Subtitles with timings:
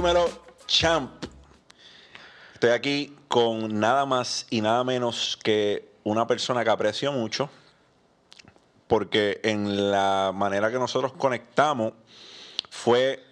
[0.00, 0.30] Dímelo,
[0.66, 1.10] champ.
[2.54, 7.50] Estoy aquí con nada más y nada menos que una persona que aprecio mucho,
[8.86, 11.92] porque en la manera que nosotros conectamos
[12.70, 13.22] fue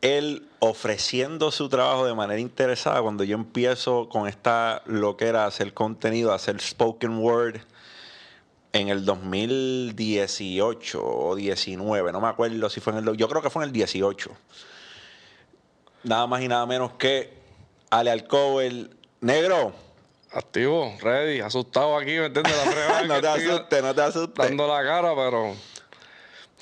[0.00, 5.44] él ofreciendo su trabajo de manera interesada cuando yo empiezo con esta lo que era
[5.44, 7.62] hacer contenido, hacer spoken word
[8.72, 13.50] en el 2018 o 19, no me acuerdo si fue en el yo creo que
[13.50, 14.30] fue en el 18.
[16.06, 17.32] Nada más y nada menos que
[17.90, 19.72] Ale Alcover, negro.
[20.30, 22.54] Activo, ready, asustado aquí, ¿me entiendes?
[22.54, 24.36] La no te asustes, no te asustes.
[24.36, 25.56] Dando la cara, pero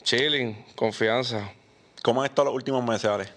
[0.02, 1.52] chilling, confianza.
[2.02, 3.28] ¿Cómo han estado los últimos meses, Ale?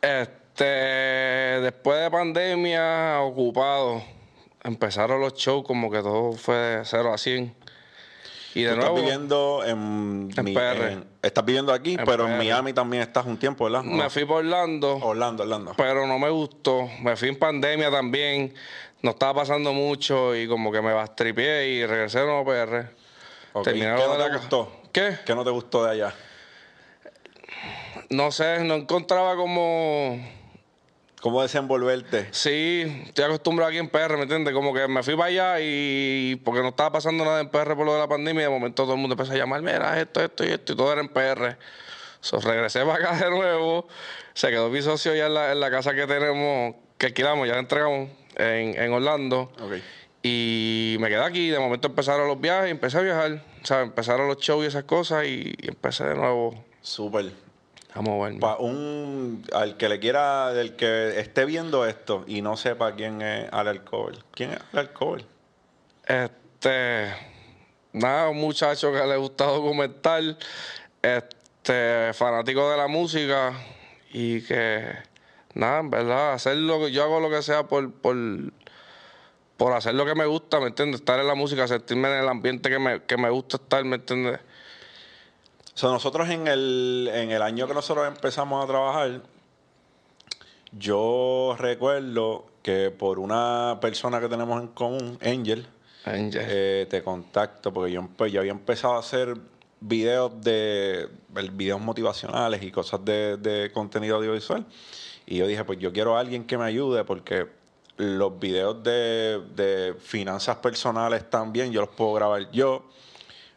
[0.00, 4.02] Este, después de pandemia, ocupado.
[4.64, 7.54] Empezaron los shows como que todo fue de 0 a 100.
[8.54, 8.96] Y de nuevo.
[8.96, 11.04] Estás viviendo en, en PR.
[11.22, 13.82] estás viviendo aquí, pero en Miami también estás un tiempo, ¿verdad?
[13.82, 14.96] Me fui por Orlando.
[14.96, 15.74] Orlando, Orlando.
[15.76, 16.88] Pero no me gustó.
[17.02, 18.52] Me fui en pandemia también.
[19.02, 22.90] No estaba pasando mucho y como que me bastripié y regresé a Nuevo PR.
[23.64, 24.80] ¿Qué no te gustó?
[24.92, 25.18] ¿Qué?
[25.24, 26.14] ¿Qué no te gustó de allá?
[28.10, 30.18] No sé, no encontraba como
[31.20, 32.28] ¿Cómo desenvolverte?
[32.30, 34.54] Sí, estoy acostumbrado aquí en PR, ¿me entiendes?
[34.54, 37.84] Como que me fui para allá y porque no estaba pasando nada en PR por
[37.84, 40.22] lo de la pandemia y de momento todo el mundo empezó a llamar, mira, esto,
[40.22, 41.58] esto y esto, y todo era en PR.
[42.22, 43.86] So, regresé para acá de nuevo,
[44.32, 48.08] se quedó mi socio ya en la, casa que tenemos, que alquilamos, ya la entregamos
[48.36, 49.52] en, en Orlando.
[50.22, 54.26] Y me quedé aquí, de momento empezaron los viajes, empecé a viajar, o sea, empezaron
[54.26, 56.64] los shows y esas cosas y, y empecé de nuevo.
[56.80, 57.49] Súper.
[57.94, 58.40] Vamos a ver.
[58.40, 63.22] Para un, al que le quiera, del que esté viendo esto y no sepa quién
[63.22, 64.24] es Al Alcohol.
[64.32, 65.24] ¿Quién es Al Alcohol?
[66.06, 67.12] Este.
[67.92, 70.22] Nada, un muchacho que le gusta documentar,
[71.02, 73.52] este, fanático de la música
[74.12, 74.92] y que,
[75.54, 78.16] nada, en verdad, hacer lo que yo hago lo que sea por, por,
[79.56, 81.00] por hacer lo que me gusta, ¿me entiendes?
[81.00, 83.96] Estar en la música, sentirme en el ambiente que me, que me gusta estar, ¿me
[83.96, 84.38] entiendes?
[85.88, 89.22] Nosotros en el, en el año que nosotros empezamos a trabajar,
[90.72, 95.66] yo recuerdo que por una persona que tenemos en común, Angel,
[96.06, 99.36] eh, te contacto porque yo, yo había empezado a hacer
[99.80, 101.08] videos de
[101.52, 104.66] videos motivacionales y cosas de, de, contenido audiovisual.
[105.26, 107.48] Y yo dije, pues yo quiero a alguien que me ayude porque
[107.96, 112.84] los videos de, de finanzas personales también yo los puedo grabar yo,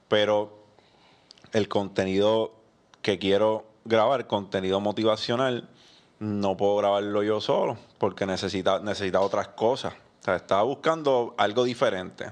[0.08, 0.63] pero
[1.54, 2.54] el contenido
[3.02, 5.70] que quiero grabar, contenido motivacional,
[6.20, 9.94] no puedo grabarlo yo solo porque necesita, necesita otras cosas.
[9.94, 12.32] O sea, estaba buscando algo diferente.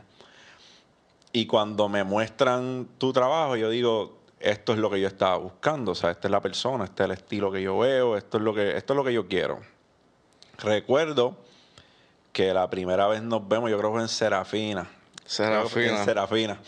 [1.34, 5.92] Y cuando me muestran tu trabajo, yo digo, esto es lo que yo estaba buscando.
[5.92, 8.44] O sea, esta es la persona, este es el estilo que yo veo, esto es
[8.44, 9.59] lo que, esto es lo que yo quiero.
[10.58, 11.38] Recuerdo
[12.34, 14.90] que la primera vez nos vemos, yo creo que fue en Serafina.
[15.26, 16.00] Serafina.
[16.00, 16.59] En Serafina.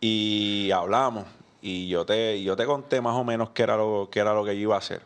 [0.00, 1.24] Y hablamos
[1.60, 4.44] y yo te, yo te conté más o menos qué era lo, qué era lo
[4.44, 5.02] que yo iba a hacer.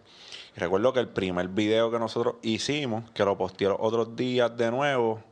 [0.56, 4.70] recuerdo que el primer video que nosotros hicimos, que lo posteé los otros días de
[4.70, 5.22] nuevo,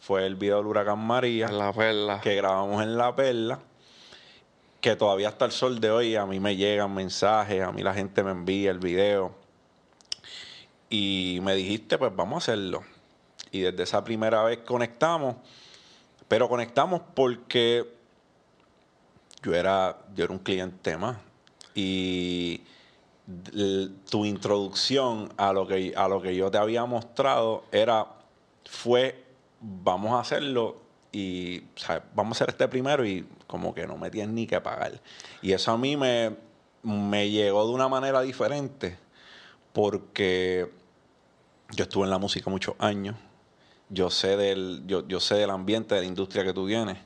[0.00, 1.48] fue el video del huracán María.
[1.48, 2.20] la perla.
[2.20, 3.58] Que grabamos en La Perla.
[4.80, 7.92] Que todavía hasta el sol de hoy a mí me llegan mensajes, a mí la
[7.92, 9.34] gente me envía el video.
[10.88, 12.84] Y me dijiste, pues vamos a hacerlo.
[13.50, 15.36] Y desde esa primera vez conectamos.
[16.28, 17.97] Pero conectamos porque
[19.42, 21.16] yo era, yo era un cliente más.
[21.74, 22.62] Y
[24.10, 28.06] tu introducción a lo que a lo que yo te había mostrado era
[28.64, 29.22] fue
[29.60, 30.80] vamos a hacerlo
[31.12, 31.62] y
[32.14, 35.00] vamos a hacer este primero y como que no me tienes ni que pagar
[35.42, 36.36] y eso a mí me,
[36.82, 38.96] me llegó de una manera diferente
[39.74, 40.72] porque
[41.72, 43.14] yo estuve en la música muchos años
[43.90, 46.96] yo sé del yo, yo sé del ambiente de la industria que tú tienes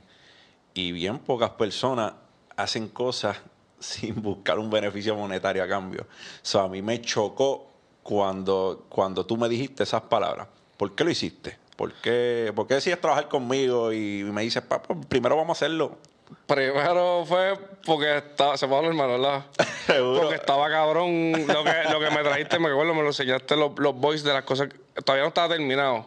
[0.74, 2.12] y bien pocas personas
[2.56, 3.38] hacen cosas
[3.78, 6.06] sin buscar un beneficio monetario a cambio.
[6.54, 7.70] O a mí me chocó
[8.02, 10.48] cuando, cuando tú me dijiste esas palabras.
[10.76, 11.58] ¿Por qué lo hiciste?
[11.76, 15.98] ¿Por qué, por qué decías trabajar conmigo y me dices, pues, primero vamos a hacerlo?
[16.46, 19.44] Primero fue porque estaba, se puede hablar ¿verdad?
[19.86, 23.72] Porque estaba cabrón lo que, lo que me trajiste, me acuerdo, me lo enseñaste los,
[23.78, 24.68] los voices de las cosas,
[25.04, 26.06] todavía no estaba terminado.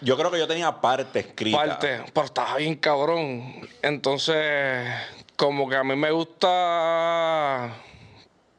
[0.00, 1.56] Yo creo que yo tenía parte escrita.
[1.56, 3.66] Parte, pero estaba bien cabrón.
[3.80, 4.86] Entonces,
[5.36, 7.74] como que a mí me gusta,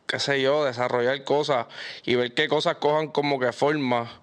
[0.06, 1.66] qué sé yo, desarrollar cosas
[2.06, 4.22] y ver qué cosas cojan como que forma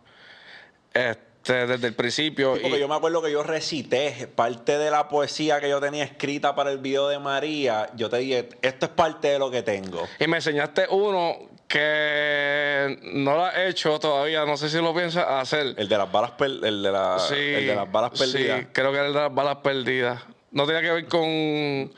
[0.92, 2.52] este, desde el principio.
[2.52, 6.54] porque yo me acuerdo que yo recité parte de la poesía que yo tenía escrita
[6.54, 7.90] para el video de María.
[7.96, 10.06] Yo te dije, esto es parte de lo que tengo.
[10.20, 11.36] Y me enseñaste uno
[11.66, 15.74] que no lo he hecho todavía, no sé si lo piensas hacer.
[15.76, 18.60] El de las balas, per- el de, la- Sí, el de las balas perdidas.
[18.60, 20.22] Sí, creo que era el de las balas perdidas.
[20.52, 21.92] No tenía que ver con,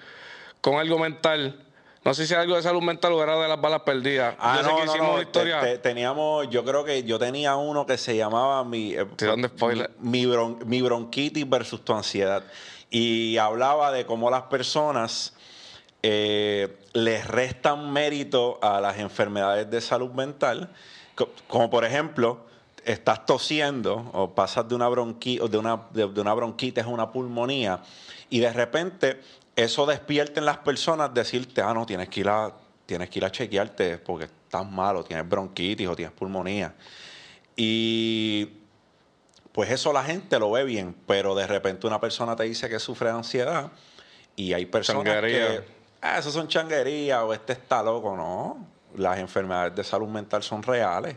[0.67, 1.63] con algo mental.
[2.05, 4.35] No sé si algo de salud mental o era de las balas perdidas.
[4.41, 5.61] Ah, yo sé no, que no, hicimos no, una historia.
[5.61, 9.07] te- te- teníamos, yo creo que yo tenía uno que se llamaba mi, eh,
[9.47, 9.93] spoiler.
[10.01, 12.43] mi, bron- mi bronquitis versus tu ansiedad.
[12.91, 15.35] Y hablaba de cómo las personas
[16.03, 20.71] eh, les restan mérito a las enfermedades de salud mental,
[21.15, 22.41] co- como por ejemplo,
[22.85, 26.89] estás tosiendo o pasas de una, bronqui, o de una, de, de una bronquitis a
[26.89, 27.79] una pulmonía
[28.31, 29.21] y de repente
[29.57, 32.53] eso despierta en las personas decirte, ah, no, tienes que ir a,
[32.85, 36.75] tienes que ir a chequearte porque estás malo, tienes bronquitis o tienes pulmonía.
[37.57, 38.51] Y
[39.53, 42.79] pues eso la gente lo ve bien, pero de repente una persona te dice que
[42.79, 43.73] sufre de ansiedad
[44.37, 45.49] y hay personas Changuería.
[45.49, 45.65] que,
[46.03, 48.15] ah, eso son changuerías o este está loco.
[48.15, 51.17] No, las enfermedades de salud mental son reales.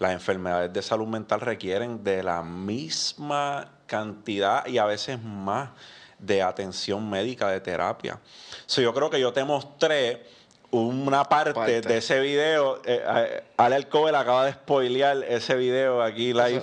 [0.00, 5.70] Las enfermedades de salud mental requieren de la misma cantidad y a veces más
[6.18, 8.18] de atención médica, de terapia.
[8.66, 10.24] So, yo creo que yo te mostré
[10.70, 11.80] una parte, Parte.
[11.82, 12.82] de ese video.
[12.84, 16.62] Eh, eh, Ale Alcover acaba de spoilear ese video aquí live.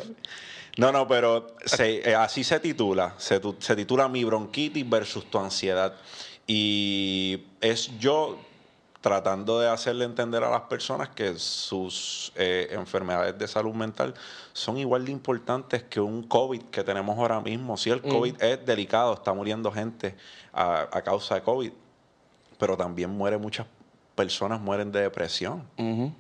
[0.77, 3.13] No, no, pero se- eh, así se titula.
[3.17, 5.93] Se, tu- se titula Mi bronquitis versus tu ansiedad.
[6.47, 8.37] Y es yo
[9.03, 14.13] tratando de hacerle entender a las personas que sus eh, enfermedades de salud mental
[14.53, 17.75] son igual de importantes que un COVID que tenemos ahora mismo.
[17.75, 20.15] Sí, el COVID es delicado, está muriendo gente
[20.53, 21.73] a, a causa de COVID,
[22.57, 23.67] pero también muere muchas
[24.15, 25.67] personas, mueren de depresión,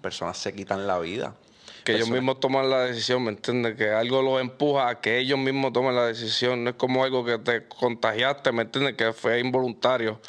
[0.01, 1.35] personas se quitan la vida.
[1.83, 3.75] Que ellos mismos toman la decisión, ¿me entiendes?
[3.75, 6.63] Que algo los empuja a que ellos mismos tomen la decisión.
[6.63, 8.95] No es como algo que te contagiaste, ¿me entiendes?
[8.95, 10.19] Que fue involuntario.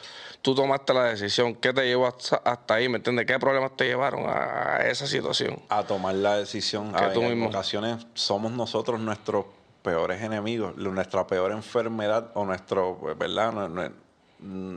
[0.42, 1.54] Tú tomaste la decisión.
[1.54, 3.24] ¿Qué te llevó hasta, hasta ahí, ¿me entiendes?
[3.26, 5.58] ¿Qué problemas te llevaron a, a esa situación?
[5.68, 6.92] a tomar la decisión.
[6.92, 7.48] Que A- tú en mismo.
[7.48, 9.46] ocasiones somos nosotros nuestros
[9.82, 13.52] peores enemigos, nuestra peor enfermedad o nuestro, pues, ¿verdad?
[13.52, 14.04] Nu- nu-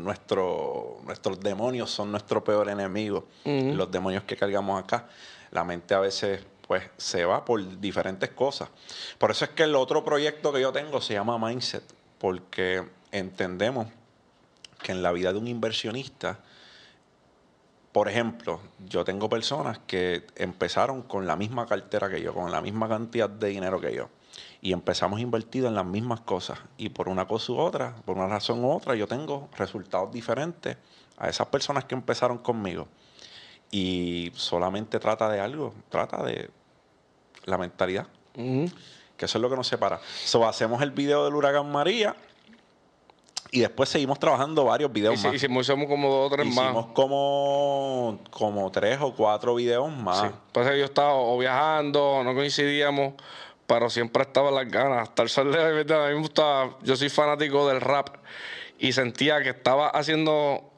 [0.03, 3.25] Nuestro, nuestros demonios son nuestro peor enemigo.
[3.44, 5.07] Los demonios que cargamos acá.
[5.51, 8.69] La mente a veces pues se va por diferentes cosas.
[9.17, 11.83] Por eso es que el otro proyecto que yo tengo se llama Mindset,
[12.17, 13.87] porque entendemos
[14.81, 16.39] que en la vida de un inversionista
[17.97, 22.61] por ejemplo, yo tengo personas que empezaron con la misma cartera que yo, con la
[22.61, 24.09] misma cantidad de dinero que yo.
[24.61, 26.59] Y empezamos invertido en las mismas cosas.
[26.77, 30.77] Y por una cosa u otra, por una razón u otra, yo tengo resultados diferentes
[31.17, 32.87] a esas personas que empezaron conmigo.
[33.71, 36.49] Y solamente trata de algo, trata de
[37.45, 39.99] la mentalidad, que eso es lo que nos separa.
[40.25, 42.15] So, hacemos el video del huracán María
[43.51, 45.35] y después seguimos trabajando varios videos Y más.
[45.35, 46.93] hicimos, hicimos como dos o tres Hicimos más.
[46.93, 50.21] como, como tres o cuatro videos más.
[50.21, 50.27] Sí.
[50.47, 53.13] Entonces yo estaba o viajando, no coincidíamos,
[53.65, 55.09] pero siempre estaba las ganas.
[55.09, 56.05] Hasta el sol de hoy, ¿verdad?
[56.05, 58.15] a mí me gustaba, yo soy fanático del rap
[58.79, 60.69] y sentía que estaba haciendo,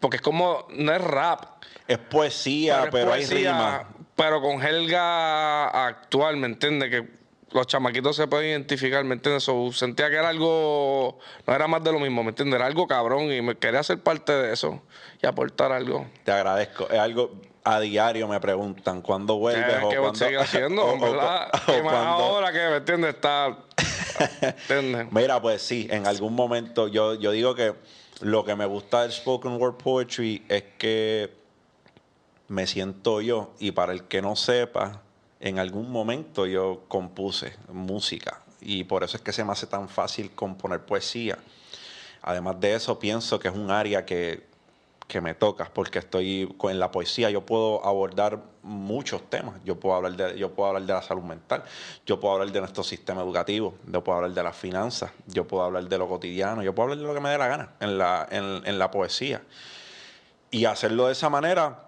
[0.00, 1.44] porque es como, no es rap,
[1.88, 3.88] Es poesía, es pero, hay rima.
[4.14, 6.90] Pero con jerga actual, ¿me entiendes?
[6.90, 7.08] Que
[7.52, 9.44] los chamaquitos se pueden identificar, ¿me entiendes?
[9.44, 12.56] So, sentía que era algo, no era más de lo mismo, ¿me entiendes?
[12.56, 14.82] Era algo cabrón y me quería ser parte de eso
[15.22, 16.06] y aportar algo.
[16.24, 16.88] Te agradezco.
[16.90, 17.32] Es algo
[17.64, 20.14] a diario me preguntan cuándo vuelves ¿Qué, o qué cuándo.
[20.18, 20.82] seguir haciendo?
[20.86, 21.50] o- o- verdad.
[21.66, 23.14] o Y más ahora que, ¿me entiendes?
[23.14, 23.56] Está...
[24.40, 25.08] ¿Entiendes?
[25.10, 27.74] Mira, pues sí, en algún momento yo, yo digo que
[28.20, 31.32] lo que me gusta del spoken word poetry es que
[32.48, 35.02] me siento yo y para el que no sepa,
[35.40, 39.88] en algún momento yo compuse música y por eso es que se me hace tan
[39.88, 41.38] fácil componer poesía.
[42.22, 44.45] Además de eso, pienso que es un área que,
[45.06, 49.54] que me toca porque estoy en la poesía, yo puedo abordar muchos temas.
[49.64, 51.62] Yo puedo hablar de, yo puedo hablar de la salud mental,
[52.04, 55.64] yo puedo hablar de nuestro sistema educativo, yo puedo hablar de las finanzas, yo puedo
[55.64, 57.98] hablar de lo cotidiano, yo puedo hablar de lo que me dé la gana en
[57.98, 59.42] la, en, en la poesía.
[60.50, 61.84] Y hacerlo de esa manera,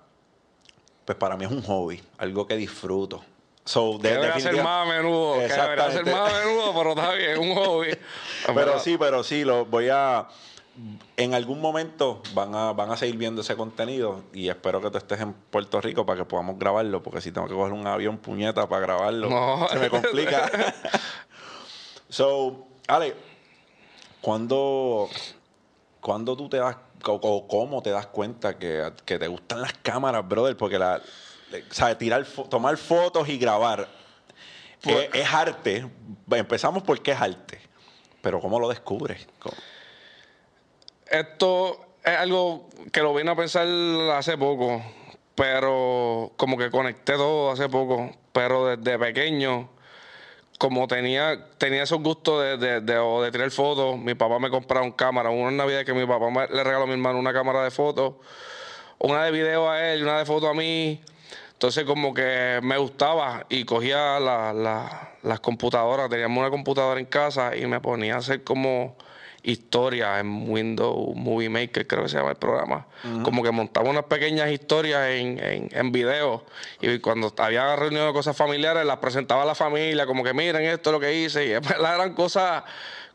[1.04, 3.24] pues para mí es un hobby, algo que disfruto.
[3.68, 5.34] So, de, debería ser más a menudo.
[5.34, 7.90] Debería ser más a menudo, pero está bien, un hobby.
[8.54, 10.26] Pero sí, pero sí, lo voy a.
[11.16, 14.98] En algún momento van a, van a seguir viendo ese contenido y espero que tú
[14.98, 18.18] estés en Puerto Rico para que podamos grabarlo, porque si tengo que coger un avión
[18.18, 19.68] puñeta para grabarlo, No.
[19.68, 20.48] se me complica.
[22.08, 23.14] so, Ale,
[24.20, 25.08] ¿cuándo,
[26.00, 29.72] cuándo tú te das, o, o cómo te das cuenta que, que te gustan las
[29.82, 30.56] cámaras, brother?
[30.56, 31.00] Porque la,
[31.70, 31.98] ¿sabes?
[31.98, 33.88] Tirar, fo- tomar fotos y grabar
[34.82, 35.90] Pues- es, es arte.
[36.30, 37.60] Empezamos porque es arte.
[38.22, 39.26] Pero ¿cómo lo descubres?
[39.38, 39.56] ¿Cómo?
[41.10, 43.66] Esto es algo que lo vine a pensar
[44.12, 44.82] hace poco,
[45.34, 48.10] pero como que conecté todo hace poco.
[48.32, 49.70] Pero desde pequeño,
[50.58, 55.30] como tenía, tenía esos gustos de, de, de, fotos, mi papá me compraba un cámara.
[55.30, 58.14] Una Navidad que mi papá me, le regaló a mi hermano una cámara de fotos,
[58.98, 61.00] una de video a él y una de fotos a mí.
[61.52, 67.06] Entonces como que me gustaba y cogía la, la, las computadoras, teníamos una computadora en
[67.06, 68.96] casa y me ponía a hacer como
[69.42, 72.86] historias en Windows Movie Maker, creo que se llama el programa.
[73.22, 76.44] Como que montaba unas pequeñas historias en, en, en video
[76.80, 80.62] y cuando había reunión de cosas familiares las presentaba a la familia, como que miren
[80.62, 82.64] esto es lo que hice y eran cosas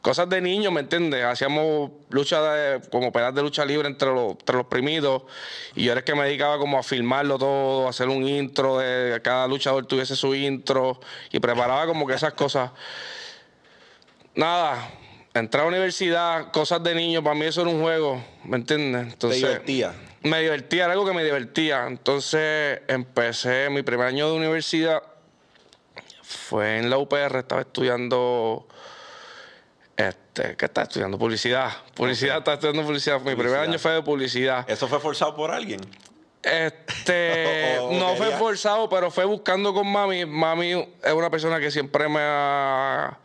[0.03, 1.23] cosas de niños, ¿me entiendes?
[1.23, 5.23] Hacíamos lucha de, como pedazos de lucha libre entre los, entre los primidos
[5.75, 8.79] y yo era el que me dedicaba como a filmarlo todo, a hacer un intro
[8.79, 10.99] de cada luchador tuviese su intro
[11.31, 12.71] y preparaba como que esas cosas.
[14.35, 14.91] Nada,
[15.33, 19.13] entré a la universidad, cosas de niño, para mí eso era un juego, ¿me entiendes?
[19.13, 19.93] Entonces, ¿Te divertía?
[20.21, 21.85] Me divertía, era algo que me divertía.
[21.87, 25.03] Entonces empecé mi primer año de universidad,
[26.21, 28.67] fue en la UPR, estaba estudiando
[29.95, 31.17] este, ¿qué está estudiando?
[31.17, 31.71] Publicidad.
[31.93, 33.21] Publicidad, está estudiando publicidad.
[33.21, 34.69] Mi primer año fue de publicidad.
[34.69, 35.81] ¿Eso fue forzado por alguien?
[36.41, 40.25] Este, no fue forzado, pero fue buscando con mami.
[40.25, 40.71] Mami
[41.03, 43.19] es una persona que siempre me ha.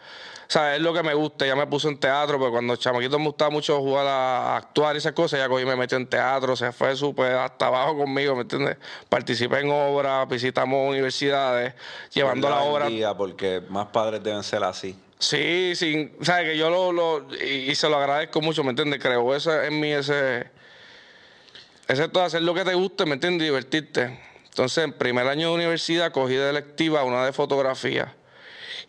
[0.48, 1.44] O sea, es lo que me gusta.
[1.44, 4.98] Ya me puso en teatro, pero cuando chamaquito me gustaba mucho jugar a, actuar y
[4.98, 8.42] esas cosas, ya cogí me metió en teatro, se fue súper hasta abajo conmigo, ¿me
[8.42, 8.78] entiendes?
[9.10, 11.74] Participé en obras, visitamos universidades,
[12.14, 12.88] llevando la, obra.
[13.14, 14.98] Porque más padres deben ser así.
[15.18, 19.02] Sí, sí, sabes que yo lo, lo y, y, se lo agradezco mucho, ¿me entiendes?
[19.02, 20.50] Creo eso en mí ese
[21.88, 23.46] ese todo hacer lo que te guste, ¿me entiendes?
[23.46, 24.18] Divertirte.
[24.44, 28.14] Entonces, en primer año de universidad cogí de electiva una de fotografía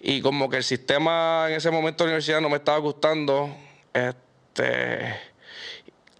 [0.01, 3.49] y como que el sistema en ese momento de universidad no me estaba gustando,
[3.93, 5.29] este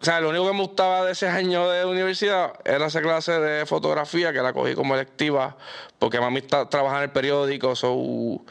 [0.01, 3.33] o sea, lo único que me gustaba de ese año de universidad era esa clase
[3.33, 5.57] de fotografía que la cogí como electiva
[5.99, 8.41] porque mami está, trabaja en el periódico, so,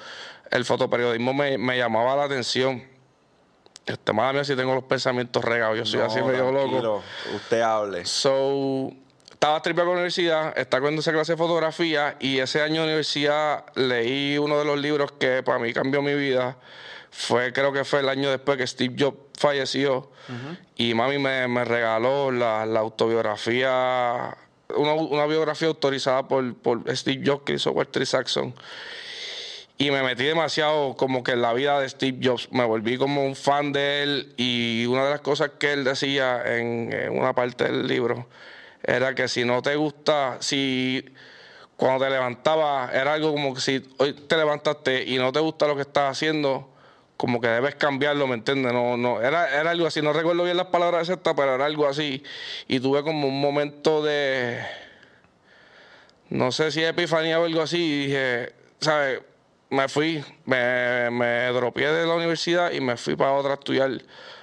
[0.51, 2.85] el fotoperiodismo me, me llamaba la atención.
[3.87, 7.03] Este, madre mía, si tengo los pensamientos regados, yo soy así medio loco.
[7.35, 8.05] Usted hable.
[8.05, 8.93] So,
[9.39, 12.89] estaba triple con la universidad, estaba con esa clase de fotografía y ese año de
[12.89, 16.57] universidad leí uno de los libros que para mí cambió mi vida.
[17.13, 20.11] Fue, creo que fue el año después que Steve Jobs falleció
[20.75, 24.37] y mami me, me regaló la, la autobiografía,
[24.75, 28.53] una, una, biografía autorizada por, por Steve Jobs que hizo Walter Saxon
[29.79, 32.49] y me metí demasiado como que en la vida de Steve Jobs.
[32.51, 36.43] Me volví como un fan de él y una de las cosas que él decía
[36.45, 38.27] en, en una parte del libro
[38.83, 41.05] era que si no te gusta, si
[41.77, 45.67] cuando te levantabas era algo como que si hoy te levantaste y no te gusta
[45.67, 46.69] lo que estás haciendo,
[47.17, 48.73] como que debes cambiarlo, ¿me entiendes?
[48.73, 51.87] No, no, era, era algo así, no recuerdo bien las palabras exactas, pero era algo
[51.87, 52.23] así.
[52.69, 54.61] Y tuve como un momento de,
[56.31, 59.21] no sé si epifanía o algo así, y dije, ¿sabes?
[59.71, 63.91] me fui, me, me dropié de la universidad y me fui para otra a estudiar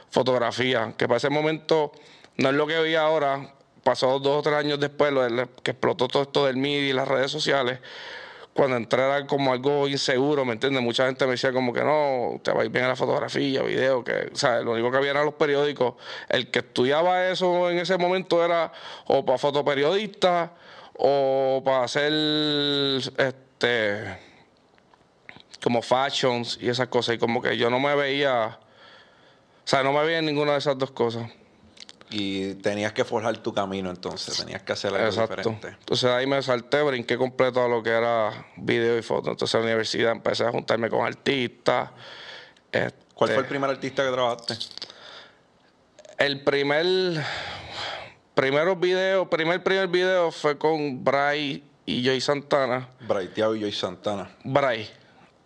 [0.10, 1.92] fotografía, que para ese momento
[2.38, 3.55] no es lo que vi ahora,
[3.86, 5.28] pasó dos o tres años después, lo
[5.62, 7.78] que explotó todo esto del media y las redes sociales,
[8.56, 10.82] cuando entré era como algo inseguro, ¿me entiendes?
[10.82, 13.62] Mucha gente me decía como que no, te va a ir bien a la fotografía,
[13.62, 15.94] video, que, o sea, lo único que había eran los periódicos.
[16.30, 18.72] El que estudiaba eso en ese momento era
[19.06, 20.54] o para fotoperiodista
[20.98, 22.12] o para hacer,
[23.18, 24.18] este
[25.64, 27.16] como fashions y esas cosas.
[27.16, 30.58] Y como que yo no me veía, o sea, no me veía en ninguna de
[30.58, 31.30] esas dos cosas.
[32.18, 35.36] Y tenías que forjar tu camino entonces, tenías que hacer algo Exacto.
[35.36, 35.68] diferente.
[35.68, 39.32] Entonces ahí me salté, brinqué completo a lo que era video y foto.
[39.32, 41.90] Entonces en la universidad empecé a juntarme con artistas.
[42.72, 44.58] Este, ¿Cuál fue el primer artista que trabajaste?
[46.18, 46.86] El primer,
[48.34, 52.88] primero video, primer primer video fue con Bray y Joy Santana.
[53.02, 54.30] Bray Tiago y Joy Santana.
[54.46, 54.90] Bray.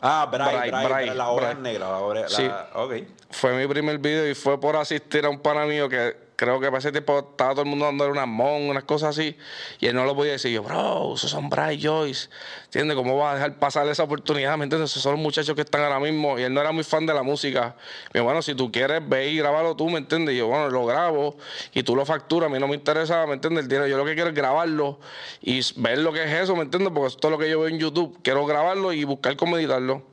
[0.01, 2.43] Ah, Bray, Bray, Bray, la obra negra, la obra, sí.
[2.43, 3.07] la, okay.
[3.31, 6.67] Fue mi primer video y fue por asistir a un pana mío que creo que
[6.67, 9.36] para ese tiempo estaba todo el mundo dándole unas mon, unas cosas así,
[9.81, 10.53] y él no lo podía decir.
[10.53, 12.29] Yo, bro, esos son Bray Joyce.
[12.63, 12.96] ¿Entiendes?
[12.96, 14.58] ¿Cómo va a dejar pasar esa oportunidad?
[14.58, 14.91] ¿Me entiendes?
[14.91, 16.39] Esos son los muchachos que están ahora mismo.
[16.39, 17.75] Y él no era muy fan de la música.
[18.13, 20.34] Y bueno, si tú quieres, ve y grábalo tú, ¿me entiendes?
[20.34, 21.36] Y yo, bueno, lo grabo
[21.74, 22.50] y tú lo facturas.
[22.50, 23.63] A mí no me interesa, ¿me entiendes?
[23.63, 23.88] El dinero.
[23.88, 24.98] Yo lo que quiero es grabarlo
[25.41, 26.93] y ver lo que es eso, ¿me entiendes?
[26.93, 28.17] Porque esto es lo que yo veo en YouTube.
[28.24, 30.03] Quiero grabarlo y buscar cómo editarlo.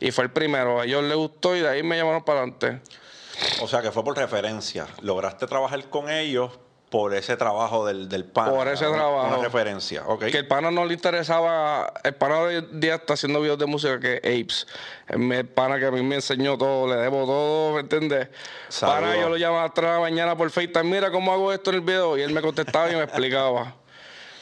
[0.00, 0.80] Y fue el primero.
[0.80, 2.80] A ellos les gustó y de ahí me llamaron para adelante.
[3.62, 4.86] O sea, que fue por referencia.
[5.02, 6.58] Lograste trabajar con ellos
[6.90, 8.50] por ese trabajo del, del pana.
[8.50, 9.28] Por ese trabajo.
[9.28, 10.24] Una referencia, ok.
[10.24, 11.92] Que el pana no le interesaba.
[12.02, 14.66] El pana hoy día está haciendo videos de música que Apes.
[15.06, 18.28] El pana que a mí me enseñó todo, le debo todo, ¿me entiendes?
[18.80, 20.84] Para yo lo llamaba atrás de la mañana por FaceTime.
[20.84, 22.18] Mira cómo hago esto en el video.
[22.18, 23.76] Y él me contestaba y me explicaba.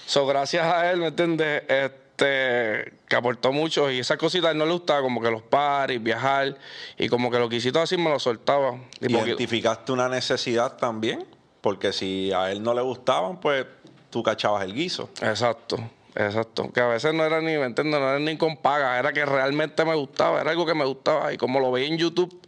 [0.06, 1.64] So, gracias a él, ¿me entiendes?
[1.68, 6.56] Este, que aportó mucho y esas cositas no le gustaba, como que los paris, viajar
[6.98, 8.76] y como que lo quisito así me lo soltaba.
[9.00, 11.24] Y ¿Identificaste una necesidad también?
[11.60, 13.66] Porque si a él no le gustaban, pues
[14.10, 15.10] tú cachabas el guiso.
[15.20, 15.78] Exacto,
[16.14, 16.70] exacto.
[16.72, 18.00] Que a veces no era ni, ¿me entiendes?
[18.00, 21.32] No era ni con paga, era que realmente me gustaba, era algo que me gustaba.
[21.32, 22.40] Y como lo veía en YouTube,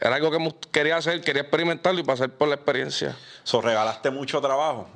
[0.00, 3.16] era algo que quería hacer, quería experimentarlo y pasar por la experiencia.
[3.44, 4.88] So, regalaste mucho trabajo.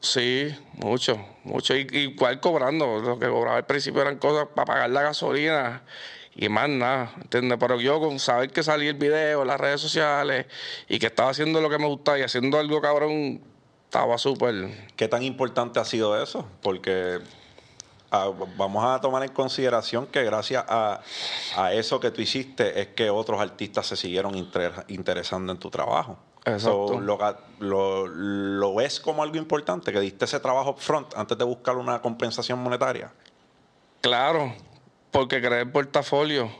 [0.00, 1.76] Sí, mucho, mucho.
[1.76, 3.00] Y, igual cobrando.
[3.00, 5.82] Lo que cobraba al principio eran cosas para pagar la gasolina
[6.34, 7.58] y más nada, ¿entiendes?
[7.60, 10.46] Pero yo con saber que salía el video las redes sociales
[10.88, 13.42] y que estaba haciendo lo que me gustaba y haciendo algo cabrón,
[13.84, 14.88] estaba súper.
[14.96, 16.48] ¿Qué tan importante ha sido eso?
[16.62, 17.18] Porque
[18.10, 21.02] ah, vamos a tomar en consideración que gracias a,
[21.56, 25.68] a eso que tú hiciste es que otros artistas se siguieron inter- interesando en tu
[25.68, 26.16] trabajo.
[26.44, 26.88] Exacto.
[26.88, 27.18] So, lo,
[27.58, 32.00] lo- lo ves como algo importante, que diste ese trabajo upfront antes de buscar una
[32.00, 33.12] compensación monetaria.
[34.00, 34.54] Claro,
[35.10, 36.50] porque creé el portafolio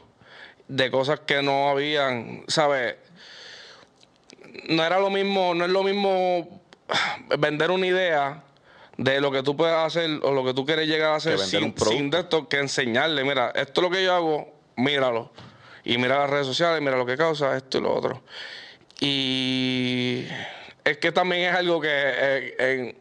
[0.69, 2.97] de cosas que no habían, ¿sabes?
[4.69, 6.61] No era lo mismo, no es lo mismo
[7.39, 8.43] vender una idea
[8.97, 11.73] de lo que tú puedes hacer o lo que tú quieres llegar a hacer sin,
[11.95, 15.31] sin de esto que enseñarle, mira, esto es lo que yo hago, míralo.
[15.85, 18.21] Y mira las redes sociales, mira lo que causa esto y lo otro.
[19.01, 20.27] Y
[20.85, 22.97] es que también es algo que eh, en,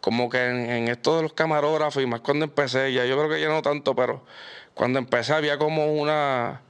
[0.00, 3.28] como que en, en esto de los camarógrafos y más cuando empecé, ya yo creo
[3.28, 4.24] que ya no tanto, pero
[4.74, 6.60] cuando empecé había como una,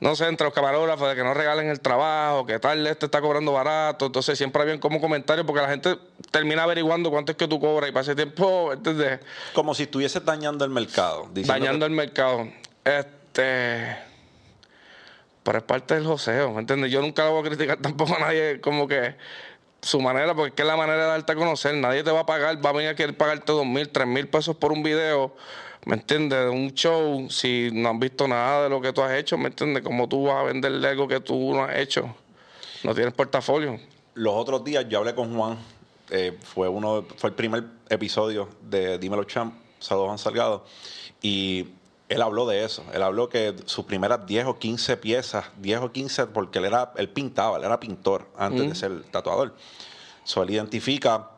[0.00, 3.20] no sé, entre los camarógrafos de que no regalen el trabajo, que tal este está
[3.20, 5.98] cobrando barato, entonces siempre habían como comentarios porque la gente
[6.30, 9.20] termina averiguando cuánto es que tú cobras y para ese tiempo, ¿entiendes?
[9.52, 11.28] Como si estuvieses dañando el mercado.
[11.34, 12.48] Dañando que- el mercado.
[12.84, 14.08] Este.
[15.42, 16.90] Pero es parte del joseo, ¿me entiendes?
[16.90, 19.16] Yo nunca lo voy a criticar tampoco a nadie como que
[19.82, 21.74] su manera, porque es que es la manera de darte a conocer.
[21.74, 24.28] Nadie te va a pagar, va a venir a querer pagarte dos mil, tres mil
[24.28, 25.34] pesos por un video,
[25.86, 26.38] ¿me entiendes?
[26.38, 29.48] De un show, si no han visto nada de lo que tú has hecho, ¿me
[29.48, 29.82] entiendes?
[29.82, 32.14] Como tú vas a venderle algo que tú no has hecho.
[32.82, 33.78] No tienes portafolio.
[34.14, 35.58] Los otros días yo hablé con Juan,
[36.10, 40.64] eh, fue uno, fue el primer episodio de Dímelo Champ, Saludos Juan Salgado,
[41.22, 41.68] y
[42.10, 42.84] él habló de eso.
[42.92, 46.92] Él habló que sus primeras 10 o 15 piezas, 10 o 15, porque él era,
[46.96, 49.54] él pintaba, él era pintor antes de ser tatuador.
[50.24, 51.30] So, él identifica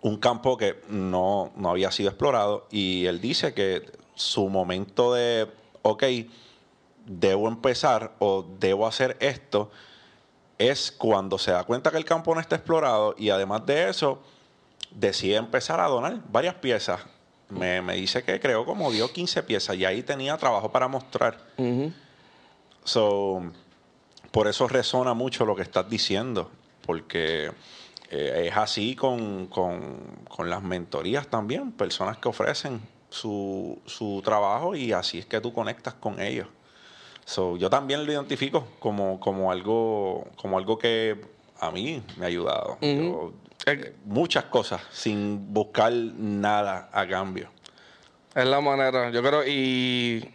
[0.00, 5.46] un campo que no, no había sido explorado y él dice que su momento de,
[5.82, 6.04] ok,
[7.04, 9.70] debo empezar o debo hacer esto,
[10.56, 14.22] es cuando se da cuenta que el campo no está explorado y además de eso
[14.90, 17.00] decide empezar a donar varias piezas.
[17.50, 20.86] Me, me dice que creó como 10 o 15 piezas y ahí tenía trabajo para
[20.88, 21.38] mostrar.
[22.84, 23.42] So,
[24.30, 26.50] por eso resona mucho lo que estás diciendo,
[26.86, 27.50] porque
[28.10, 32.80] eh, es así con, con- con las mentorías también, personas que ofrecen
[33.10, 36.46] su, su trabajo y así es que tú conectas con ellos.
[37.24, 41.20] So, yo también lo identifico como, como, algo, como algo que
[41.60, 42.78] a mí me ha ayudado.
[42.96, 43.32] Yo-
[44.04, 47.50] muchas cosas sin buscar nada a cambio.
[48.34, 50.28] Es la manera, yo creo, y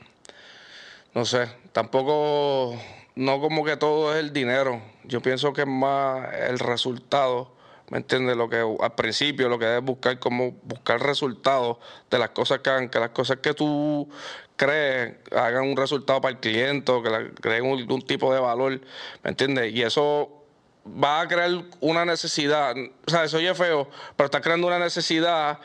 [1.13, 2.77] no sé, tampoco,
[3.15, 4.81] no como que todo es el dinero.
[5.03, 7.51] Yo pienso que es más el resultado,
[7.89, 8.35] ¿me entiendes?
[8.35, 11.77] Lo que al principio lo que debes buscar, como buscar resultados
[12.09, 14.09] de las cosas que hagan, que las cosas que tú
[14.55, 18.81] crees hagan un resultado para el cliente, que creen un- algún tipo de valor,
[19.23, 19.71] ¿me entiendes?
[19.73, 20.42] Y eso
[20.85, 25.59] va a crear una necesidad, o sea, eso oye feo, pero está creando una necesidad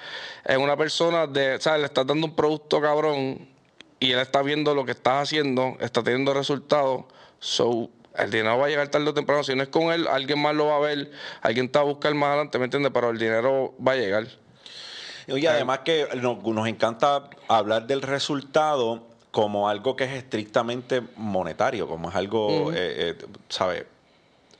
[0.44, 1.81] en una persona de, ¿sabes?
[1.81, 3.48] Le estás dando un producto cabrón
[3.98, 7.04] y él está viendo lo que estás haciendo, está teniendo resultados,
[7.40, 10.40] so el dinero va a llegar tarde o temprano, si no es con él, alguien
[10.40, 11.11] más lo va a ver,
[11.42, 12.92] alguien te va a buscar más adelante, ¿me entiendes?
[12.92, 14.26] Pero el dinero va a llegar.
[15.26, 21.87] Y además que nos, nos encanta hablar del resultado como algo que es estrictamente monetario,
[21.87, 22.76] como es algo, eh,
[23.11, 23.85] eh, ¿sabes?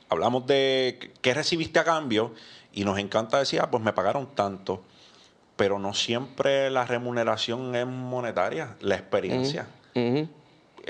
[0.09, 2.33] Hablamos de qué recibiste a cambio
[2.73, 4.81] y nos encanta decir, ah, pues me pagaron tanto,
[5.55, 9.67] pero no siempre la remuneración es monetaria, la experiencia.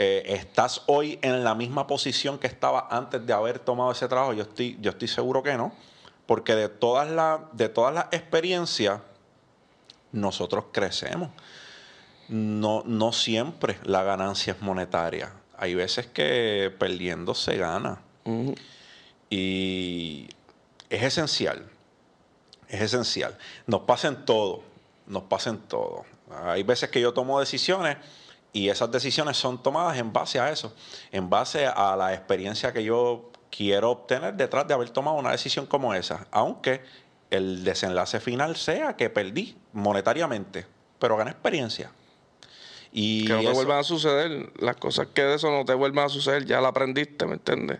[0.01, 4.33] Eh, estás hoy en la misma posición que estaba antes de haber tomado ese trabajo.
[4.33, 5.73] Yo estoy, yo estoy seguro que no,
[6.25, 9.01] porque de todas las, de todas las experiencias
[10.11, 11.29] nosotros crecemos.
[12.29, 15.31] No, no siempre la ganancia es monetaria.
[15.57, 17.99] Hay veces que perdiendo se gana.
[18.23, 18.55] Ujú.
[19.29, 20.27] Y
[20.89, 21.69] es esencial.
[22.67, 23.37] Es esencial.
[23.67, 24.63] Nos pasa en todo.
[25.07, 26.05] Nos pasa en todo.
[26.43, 27.97] Hay veces que yo tomo decisiones
[28.53, 30.75] y esas decisiones son tomadas en base a eso.
[31.11, 35.65] En base a la experiencia que yo quiero obtener detrás de haber tomado una decisión
[35.65, 36.27] como esa.
[36.31, 36.81] Aunque
[37.31, 40.65] el desenlace final sea que perdí monetariamente,
[40.99, 41.91] pero gané experiencia.
[42.91, 44.51] Y Que no te eso- vuelvan a suceder.
[44.59, 47.79] Las cosas que de eso no te vuelvan a suceder, ya la aprendiste, ¿me entiendes?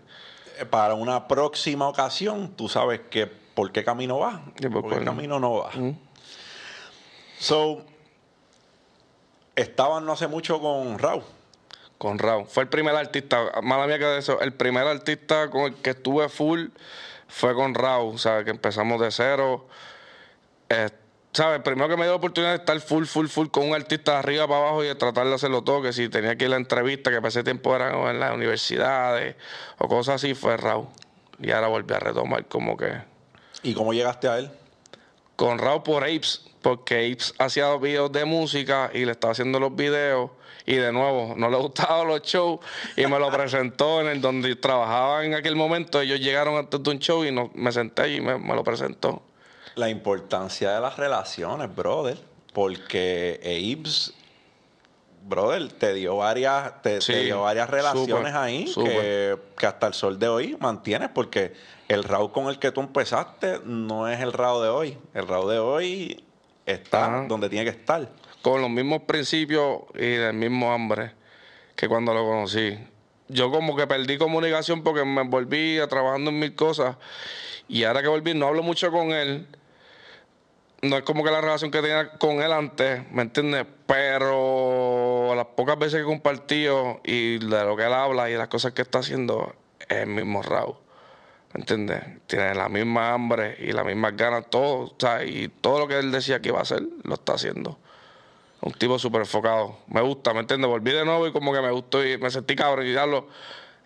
[0.60, 4.90] Eh, para una próxima ocasión, tú sabes que por qué camino vas, Sí, por por
[4.90, 5.04] qué cuál.
[5.04, 5.76] camino no vas.
[5.76, 5.90] Mm.
[7.38, 7.82] So,
[9.56, 11.22] estaban no hace mucho con Raúl.
[11.98, 12.46] Con Raúl.
[12.46, 15.90] Fue el primer artista, mala mía que de eso, el primer artista con el que
[15.90, 16.68] estuve full
[17.28, 18.14] fue con Raúl.
[18.14, 19.66] O sea, que empezamos de cero.
[20.68, 20.88] Eh,
[21.32, 21.60] ¿Sabes?
[21.60, 24.18] Primero que me dio la oportunidad de estar full, full, full con un artista de
[24.18, 26.50] arriba para abajo y de tratar de hacerlo todo, que si tenía que ir a
[26.50, 29.36] la entrevista, que ese tiempo eran en las universidades
[29.78, 30.88] o cosas así, fue Raúl.
[31.38, 33.00] Y ahora volví a retomar como que
[33.62, 34.50] ¿Y cómo llegaste a él?
[35.36, 39.74] con Raúl por Apes, porque Apes hacía videos de música y le estaba haciendo los
[39.74, 40.32] videos.
[40.66, 42.60] Y de nuevo, no le gustaban los shows
[42.94, 46.00] y me lo presentó en el donde trabajaba en aquel momento.
[46.00, 49.22] Ellos llegaron antes de un show y no, me senté y me, me lo presentó.
[49.74, 52.18] La importancia de las relaciones, brother.
[52.52, 54.12] Porque Abe's,
[55.28, 60.28] brother, te dio varias, te, dio varias relaciones ahí que, que hasta el sol de
[60.28, 61.52] hoy mantienes, porque
[61.88, 64.98] el Raúl con el que tú empezaste no es el Raúl de hoy.
[65.14, 66.24] El Raúl de hoy
[66.66, 67.26] está Ajá.
[67.28, 68.08] donde tiene que estar.
[68.42, 71.12] Con los mismos principios y el mismo hambre
[71.76, 72.78] que cuando lo conocí.
[73.28, 76.96] Yo como que perdí comunicación porque me volví a trabajando en mil cosas.
[77.68, 79.46] Y ahora que volví, no hablo mucho con él.
[80.82, 83.66] No es como que la relación que tenía con él antes, ¿me entiendes?
[83.86, 88.48] Pero las pocas veces que he compartido y de lo que él habla y las
[88.48, 89.54] cosas que está haciendo,
[89.88, 90.76] es el mismo Raúl.
[91.52, 92.02] ¿Me entiendes?
[92.26, 96.12] Tiene la misma hambre y las mismas ganas, todo, sea, y todo lo que él
[96.12, 97.78] decía que iba a hacer, lo está haciendo.
[98.62, 99.78] Un tipo súper enfocado.
[99.88, 100.70] Me gusta, ¿me entiendes?
[100.70, 103.26] Volví de nuevo y como que me gustó y me sentí cabrón y diablo,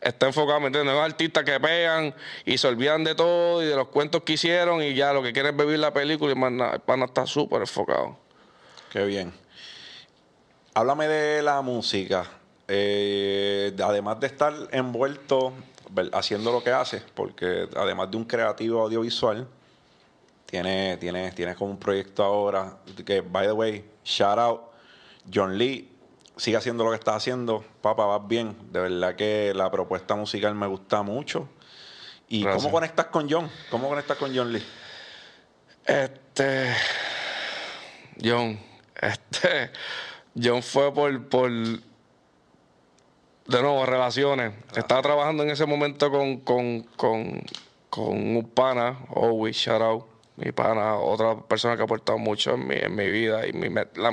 [0.05, 0.95] está enfocado, ¿me entiendes?
[0.95, 2.15] No es artistas que pegan
[2.45, 5.33] y se olvidan de todo y de los cuentos que hicieron y ya lo que
[5.33, 6.75] quieren es vivir la película y más nada.
[6.75, 8.17] El pana está súper enfocado.
[8.93, 9.33] Qué bien.
[10.75, 12.31] Háblame de la música.
[12.69, 15.53] Eh, además de estar envuelto
[16.13, 19.47] haciendo lo que haces, porque además de un creativo audiovisual,
[20.47, 24.61] tienes tiene, tiene como un proyecto ahora que, by the way, shout out,
[25.33, 25.94] John Lee,
[26.37, 27.65] sigue haciendo lo que está haciendo.
[27.81, 28.57] Papá, vas bien.
[28.73, 31.49] De verdad que la propuesta musical me gusta mucho.
[32.29, 32.63] ¿Y Gracias.
[32.63, 33.51] cómo conectas con John?
[33.71, 34.65] ¿Cómo conectas con John Lee?
[35.85, 36.75] Este.
[38.23, 38.59] John.
[39.01, 39.71] Este.
[40.41, 41.29] John fue por.
[41.29, 41.51] por
[43.47, 44.55] de nuevo, relaciones.
[44.75, 47.43] Estaba trabajando en ese momento con, con, con,
[47.91, 50.14] con un pana, Owi, shout out.
[50.37, 53.69] Mi pana, otra persona que ha aportado mucho en mi, en mi vida y mi,
[53.95, 54.11] la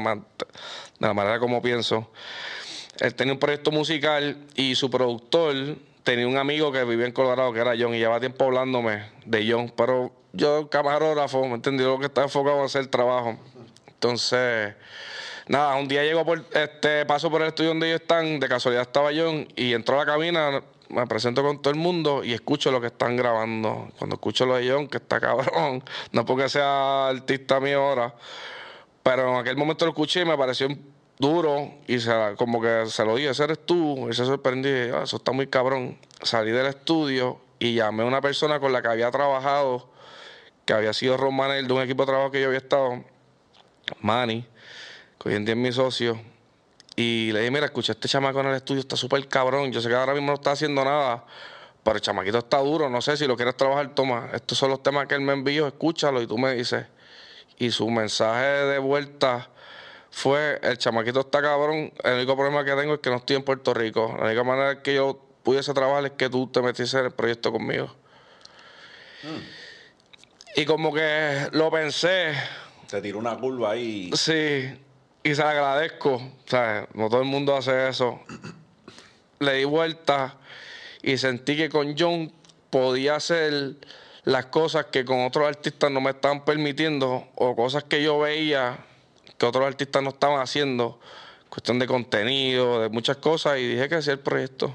[1.13, 2.11] manera como pienso.
[2.99, 7.53] Él tenía un proyecto musical y su productor tenía un amigo que vivía en Colorado,
[7.53, 9.73] que era John, y llevaba tiempo hablándome de John.
[9.75, 11.83] Pero yo, camarógrafo, ¿me entendí?
[11.83, 13.37] Lo que estaba enfocado en hacer el trabajo.
[13.87, 14.75] Entonces,
[15.47, 18.83] nada, un día llego por, este, paso por el estudio donde ellos están, de casualidad
[18.83, 20.61] estaba John, y entró a la cabina,
[20.93, 23.89] me presento con todo el mundo y escucho lo que están grabando.
[23.97, 28.13] Cuando escucho lo de John, que está cabrón, no porque sea artista mío ahora,
[29.03, 30.67] pero en aquel momento lo escuché y me pareció
[31.17, 31.97] duro y
[32.35, 34.09] como que se lo dije, ese eres tú.
[34.09, 35.97] Y se sorprendió, y, "Ah, eso está muy cabrón.
[36.21, 39.89] Salí del estudio y llamé a una persona con la que había trabajado,
[40.65, 43.03] que había sido Ron Manel de un equipo de trabajo que yo había estado,
[43.99, 44.45] Manny,
[45.19, 46.19] que hoy en día es mi socio.
[46.95, 49.71] Y le dije, mira, escuché este chamaco en el estudio, está súper cabrón.
[49.71, 51.23] Yo sé que ahora mismo no está haciendo nada,
[51.83, 52.89] pero el chamaquito está duro.
[52.89, 54.29] No sé si lo quieres trabajar, toma.
[54.33, 56.85] Estos son los temas que él me envió, escúchalo y tú me dices.
[57.57, 59.49] Y su mensaje de vuelta
[60.09, 63.43] fue, el chamaquito está cabrón, el único problema que tengo es que no estoy en
[63.43, 64.13] Puerto Rico.
[64.17, 67.51] La única manera que yo pudiese trabajar es que tú te metieses en el proyecto
[67.51, 67.95] conmigo.
[70.55, 72.33] Y como que lo pensé,
[72.89, 74.11] Te tiró una curva ahí.
[74.13, 74.77] Sí,
[75.23, 76.15] y se lo agradezco.
[76.15, 78.19] O sea, no todo el mundo hace eso.
[79.39, 80.37] Le di vuelta
[81.01, 82.31] y sentí que con John
[82.69, 83.75] podía hacer
[84.23, 88.85] las cosas que con otros artistas no me estaban permitiendo o cosas que yo veía
[89.37, 90.99] que otros artistas no estaban haciendo.
[91.49, 94.73] Cuestión de contenido, de muchas cosas y dije que hacía el proyecto.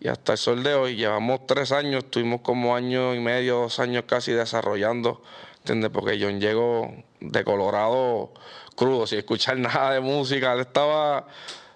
[0.00, 3.78] Y hasta el sol de hoy, llevamos tres años, estuvimos como año y medio, dos
[3.78, 5.22] años casi desarrollando,
[5.58, 5.90] ¿entiendes?
[5.90, 8.32] Porque John llegó de Colorado
[8.76, 10.52] crudo, sin escuchar nada de música.
[10.52, 11.26] Él estaba,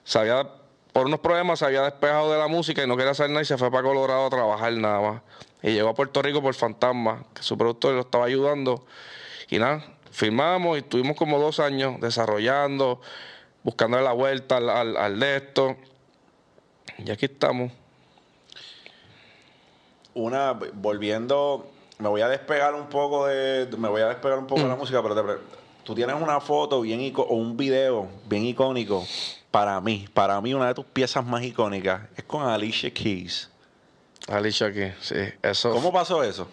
[0.04, 0.48] se había,
[0.92, 3.46] por unos problemas, se había despejado de la música y no quería hacer nada y
[3.46, 5.22] se fue para Colorado a trabajar nada más.
[5.62, 8.84] Y llegó a Puerto Rico por Fantasma, que su productor lo estaba ayudando.
[9.48, 13.00] Y nada, firmamos y estuvimos como dos años desarrollando,
[13.64, 15.76] buscándole la vuelta al, al, al de esto.
[16.98, 17.72] Y aquí estamos.
[20.14, 21.66] una volviendo
[22.00, 23.68] me voy a despegar un poco de.
[23.76, 25.59] Me voy a despegar un poco de la música, pero te
[25.90, 29.04] tú tienes una foto bien ico- o un video bien icónico.
[29.50, 33.50] Para mí, para mí, una de tus piezas más icónicas es con Alicia Keys.
[34.28, 35.16] Alicia aquí, sí.
[35.42, 36.46] Eso, ¿Cómo pasó eso?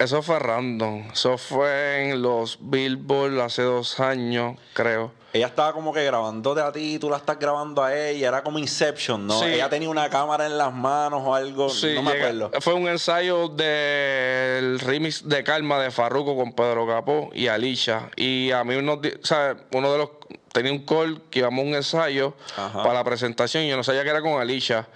[0.00, 1.04] Eso fue random.
[1.12, 5.12] Eso fue en los Billboard hace dos años, creo.
[5.32, 8.58] Ella estaba como que grabándote a ti, tú la estás grabando a ella, era como
[8.58, 9.38] Inception, ¿no?
[9.38, 9.44] Sí.
[9.46, 12.60] Ella tenía una cámara en las manos o algo, Sí, no me llega- acuerdo.
[12.60, 18.10] fue un ensayo del remix de Calma de Farruko con Pedro Capó y Alicia.
[18.16, 20.10] Y a mí uno, sea, uno de los
[20.52, 22.82] tenía un call que íbamos a un ensayo Ajá.
[22.82, 24.88] para la presentación y yo no sabía que era con Alicia.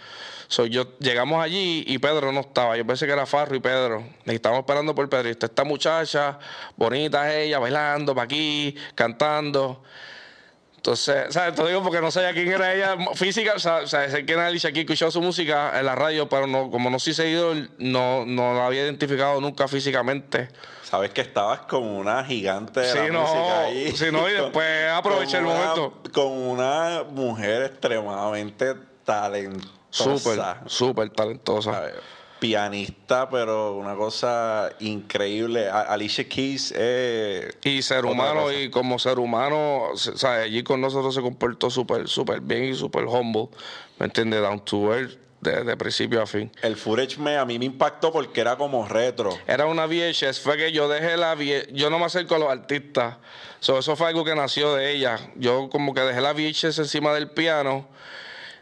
[0.48, 2.76] So, yo llegamos allí y Pedro no estaba.
[2.76, 4.04] Yo pensé que era Farro y Pedro.
[4.26, 5.28] Y estábamos esperando por Pedro.
[5.28, 6.38] Y está esta muchacha,
[6.76, 9.82] bonita ella, bailando para aquí, cantando.
[10.76, 11.54] Entonces, ¿sabes?
[11.54, 14.68] Te digo porque no sabía quién era ella física, o sea, sé quién era Alicia
[14.68, 18.52] aquí, escuchado su música en la radio, pero no, como no soy seguidor, no, no
[18.52, 20.50] la había identificado nunca físicamente.
[20.82, 23.92] Sabes que estabas con una gigante de Sí, la no, música ahí.
[23.96, 26.02] sí, no, y después aproveché el una- momento.
[26.12, 28.74] Con una mujer extremadamente
[29.06, 29.72] talentosa.
[29.94, 31.72] Súper, súper talentosa.
[31.72, 31.94] ¿sabes?
[32.40, 35.68] Pianista, pero una cosa increíble.
[35.68, 37.56] Alicia Keys es...
[37.62, 42.08] Y ser humano, y como ser humano, o sea, allí con nosotros se comportó súper,
[42.08, 43.48] súper bien y súper humble,
[43.98, 44.42] ¿me entiendes?
[44.42, 46.50] Down to earth, de, de principio a fin.
[46.60, 49.30] El footage me, a mí me impactó porque era como retro.
[49.46, 52.50] Era una VHS, fue que yo dejé la VHS, yo no me acerco a los
[52.50, 53.16] artistas,
[53.60, 55.18] So, eso fue algo que nació de ella.
[55.36, 57.88] Yo como que dejé la VHS encima del piano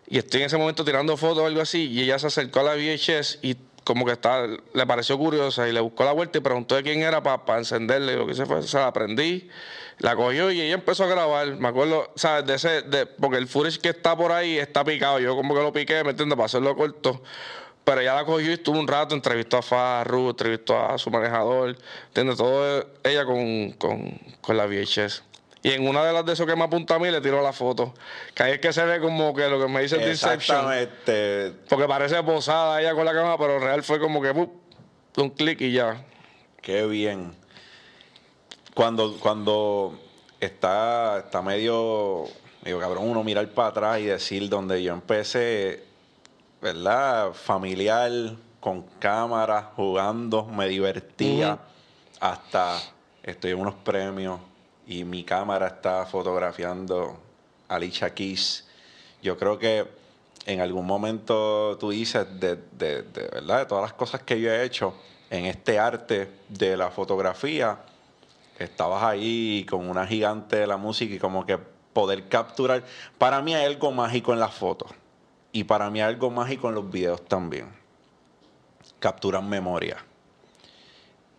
[0.06, 2.64] y estoy en ese momento tirando fotos o algo así y ella se acercó a
[2.64, 6.40] la VHS y como que está, le pareció curiosa y le buscó la vuelta y
[6.40, 8.16] preguntó de quién era para encenderle.
[8.16, 9.48] Lo que se fue, se la prendí,
[9.98, 11.56] la cogió y ella empezó a grabar.
[11.56, 12.46] Me acuerdo, ¿sabes?
[12.46, 15.18] De ese, de, porque el footage que está por ahí está picado.
[15.18, 16.36] Yo como que lo piqué, ¿me entiendes?
[16.36, 17.22] Para hacerlo corto.
[17.84, 21.76] Pero ella la cogió y estuvo un rato, entrevistó a Farru, entrevistó a su manejador,
[22.08, 22.36] ¿entiendes?
[22.36, 25.24] Todo ella con, con, con la VHS.
[25.64, 27.52] Y en una de las de esos que me apunta a mí le tiró la
[27.52, 27.94] foto.
[28.34, 30.72] Que ahí es que se ve como que lo que me dice Inception.
[30.72, 31.52] Exactamente.
[31.68, 34.50] Porque parece posada ella con la cámara, pero real fue como que ¡pup!
[35.16, 36.04] un clic y ya.
[36.60, 37.32] Qué bien.
[38.74, 40.00] Cuando, cuando
[40.40, 42.24] está, está medio,
[42.64, 45.84] digo, cabrón, uno mirar para atrás y decir donde yo empecé,
[46.60, 47.34] ¿verdad?
[47.34, 48.10] Familiar,
[48.58, 51.58] con cámara, jugando, me divertía,
[52.18, 52.80] hasta
[53.22, 54.40] estoy en unos premios
[54.86, 57.18] y mi cámara está fotografiando
[57.68, 58.66] a Alicia Keys.
[59.22, 59.86] Yo creo que
[60.46, 63.60] en algún momento tú dices de, de, de, ¿verdad?
[63.60, 64.94] de todas las cosas que yo he hecho
[65.30, 67.78] en este arte de la fotografía,
[68.58, 71.58] estabas ahí con una gigante de la música y como que
[71.92, 72.84] poder capturar.
[73.18, 74.90] Para mí hay algo mágico en las fotos
[75.52, 77.66] y para mí hay algo mágico en los videos también.
[78.98, 80.04] Capturan memoria.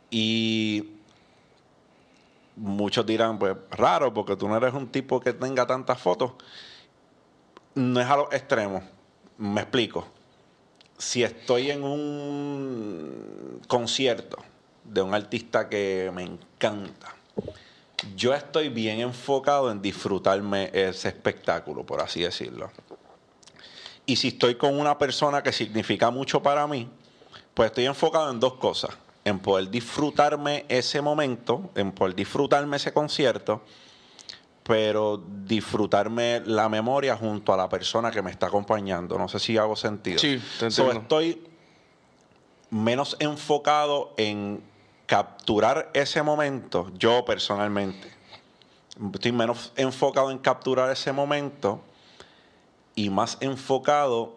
[0.10, 0.94] Y
[2.56, 6.34] muchos dirán, pues raro, porque tú no eres un tipo que tenga tantas fotos.
[7.76, 8.84] No es a los extremos.
[9.38, 10.08] Me explico.
[10.98, 14.38] Si estoy en un concierto
[14.84, 17.16] de un artista que me encanta,
[18.16, 22.72] yo estoy bien enfocado en disfrutarme ese espectáculo, por así decirlo.
[24.06, 26.90] Y si estoy con una persona que significa mucho para mí,
[27.54, 28.92] pues estoy enfocado en dos cosas.
[29.26, 33.62] En poder disfrutarme ese momento, en poder disfrutarme ese concierto,
[34.64, 39.18] pero disfrutarme la memoria junto a la persona que me está acompañando.
[39.18, 40.20] No sé si hago sentido.
[40.20, 41.42] Sí, te So, estoy
[42.70, 44.64] menos enfocado en
[45.06, 48.12] capturar ese momento, yo personalmente.
[49.14, 51.82] Estoy menos enfocado en capturar ese momento
[52.96, 54.36] y más enfocado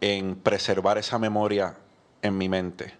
[0.00, 1.76] en preservar esa memoria
[2.22, 2.94] en mi mente.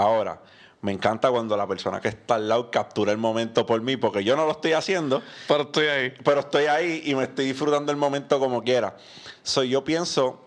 [0.00, 0.40] Ahora,
[0.82, 4.24] me encanta cuando la persona que está al lado captura el momento por mí, porque
[4.24, 6.14] yo no lo estoy haciendo, Pero estoy ahí.
[6.24, 8.96] pero estoy ahí y me estoy disfrutando el momento como quiera.
[9.42, 10.40] So, yo pienso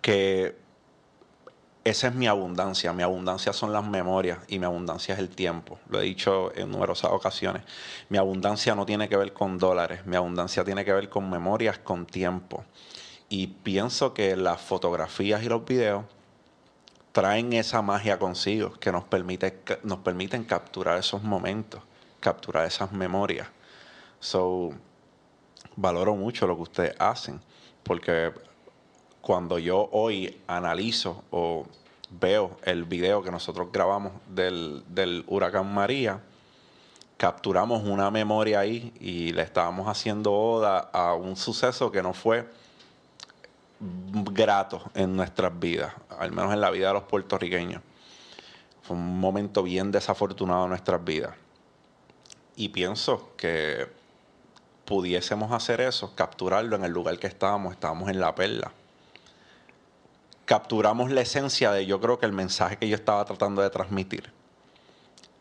[0.00, 0.56] que
[1.82, 2.92] esa es mi abundancia.
[2.92, 5.78] Mi abundancia son las memorias y mi abundancia es el tiempo.
[5.88, 7.62] Lo he dicho en numerosas ocasiones.
[8.08, 10.06] Mi abundancia no tiene que ver con dólares.
[10.06, 12.64] Mi abundancia tiene que ver con memorias, con tiempo.
[13.28, 16.04] Y pienso que las fotografías y los videos
[17.16, 21.80] traen esa magia consigo que nos, permite, nos permiten capturar esos momentos,
[22.20, 23.48] capturar esas memorias.
[24.20, 24.72] So,
[25.76, 27.40] valoro mucho lo que ustedes hacen,
[27.84, 28.32] porque
[29.22, 31.64] cuando yo hoy analizo o
[32.10, 36.20] veo el video que nosotros grabamos del, del huracán María,
[37.16, 42.46] capturamos una memoria ahí y le estábamos haciendo oda a un suceso que no fue
[43.80, 47.82] grato en nuestras vidas, al menos en la vida de los puertorriqueños.
[48.82, 51.34] Fue un momento bien desafortunado en nuestras vidas.
[52.54, 53.88] Y pienso que
[54.84, 58.72] pudiésemos hacer eso, capturarlo en el lugar que estábamos, estábamos en la perla.
[60.46, 64.32] Capturamos la esencia de yo creo que el mensaje que yo estaba tratando de transmitir.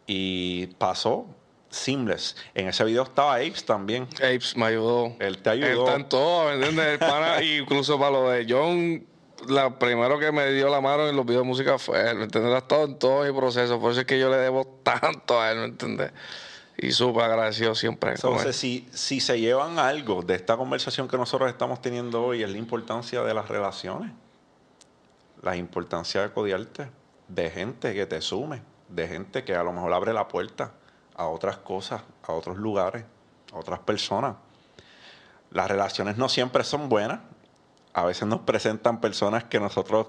[0.08, 1.28] Y pasó
[1.76, 2.36] seamless.
[2.54, 4.08] En ese video estaba Apes también.
[4.16, 5.16] Apes me ayudó.
[5.20, 5.68] Él te ayudó.
[5.68, 6.86] Él está en todo, ¿me entiendes?
[6.86, 9.06] El pana, incluso para lo de John,
[9.48, 12.24] la primero que me dio la mano en los videos de música fue él, ¿me
[12.24, 12.56] entiendes?
[12.56, 15.60] Estado en todo mi proceso, por eso es que yo le debo tanto a él,
[15.60, 16.12] ¿me entiendes?
[16.78, 18.12] Y súper agradecido siempre.
[18.12, 22.50] Entonces, si, si se llevan algo de esta conversación que nosotros estamos teniendo hoy, es
[22.50, 24.12] la importancia de las relaciones.
[25.42, 26.90] La importancia de codiarte,
[27.30, 30.74] de gente que te sume, de gente que a lo mejor abre la puerta
[31.16, 33.06] a otras cosas, a otros lugares,
[33.54, 34.36] a otras personas.
[35.52, 37.20] Las relaciones no siempre son buenas.
[37.94, 40.08] A veces nos presentan personas que nosotros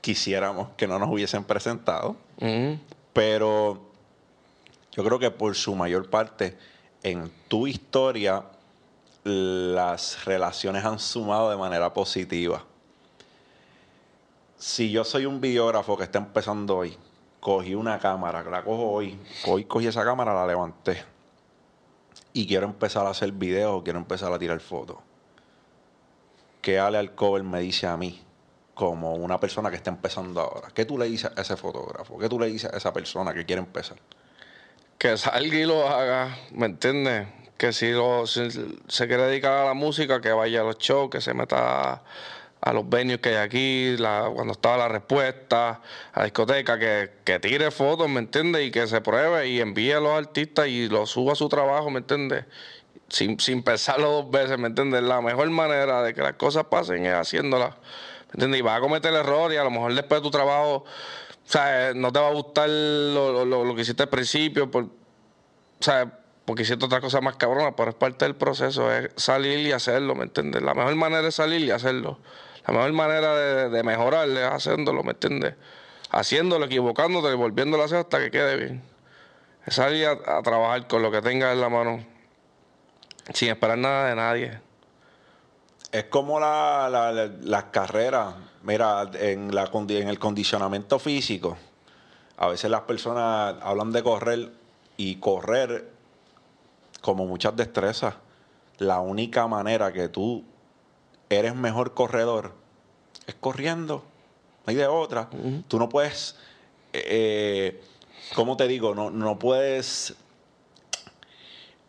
[0.00, 2.16] quisiéramos que no nos hubiesen presentado.
[2.36, 2.78] Ujú.
[3.12, 3.80] Pero
[4.92, 6.56] yo creo que por su mayor parte,
[7.02, 8.44] en tu historia,
[9.24, 12.62] las relaciones han sumado de manera positiva.
[14.58, 16.96] Si yo soy un videógrafo que está empezando hoy,
[17.44, 21.04] cogí una cámara, la cojo hoy, hoy cogí esa cámara, la levanté
[22.32, 24.96] y quiero empezar a hacer videos, quiero empezar a tirar fotos.
[26.62, 28.22] ¿Qué Ale Alcover me dice a mí
[28.72, 30.68] como una persona que está empezando ahora?
[30.74, 32.18] ¿Qué tú le dices a ese fotógrafo?
[32.18, 33.98] ¿Qué tú le dices a esa persona que quiere empezar?
[35.04, 37.28] que salga y lo haga, ¿me entiendes?
[37.58, 37.92] Que si,
[38.24, 38.50] si
[38.88, 42.02] se quiere dedicar a la música, que vaya a los shows, que se meta
[42.64, 45.80] a, los venues que hay aquí, cuando estaba la respuesta,
[46.12, 48.66] a la discoteca, que, que tire fotos, ¿me entiendes?
[48.66, 51.90] Y que se pruebe y envíe a los artistas y lo suba a su trabajo,
[51.90, 52.44] ¿me entiendes?
[53.08, 55.02] Sin, sin pensarlo dos veces, ¿me entiendes?
[55.02, 57.70] La mejor manera de que las cosas pasen es haciéndolas,
[58.28, 58.60] ¿me entiendes?
[58.60, 60.86] Y vas a cometer errores y a lo mejor después de tu trabajo, o
[61.44, 64.88] sea, no te va a gustar lo, lo- lo que hiciste al principio, por, o
[65.80, 69.72] sea, porque hiciste otras cosas más cabronas, pero es parte del proceso, es salir y
[69.72, 70.62] hacerlo, ¿me entiendes?
[70.62, 72.18] La mejor manera es salir y hacerlo.
[72.66, 75.54] La mejor manera de, de mejorar es haciéndolo, ¿me entiendes?
[76.10, 78.82] Haciéndolo, equivocándote y volviéndolo a hacer hasta que quede bien.
[79.66, 82.04] Es salir a, trabajar con lo que tengas en la mano,
[83.32, 84.60] sin esperar nada de nadie.
[85.92, 91.56] Es como la, la- la- las carreras, mira, en, la, en el condicionamiento físico,
[92.36, 94.52] a veces las personas hablan de correr
[94.96, 95.88] y correr
[97.00, 98.14] como muchas destrezas.
[98.78, 100.44] La única manera que tú
[101.30, 102.52] eres mejor corredor
[103.26, 104.04] es corriendo.
[104.66, 105.28] No hay de otra.
[105.68, 106.36] Tú no puedes,
[106.92, 107.82] eh,
[108.34, 108.94] ¿cómo te digo?
[108.94, 110.14] No, no puedes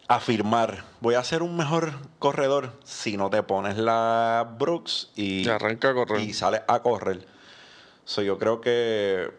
[0.08, 5.50] afirmar, voy a ser un mejor corredor si no te pones la Brooks y, Y
[5.50, 6.19] arranca a correr.
[6.21, 7.26] y sales a correr.
[8.04, 9.32] So, yo creo que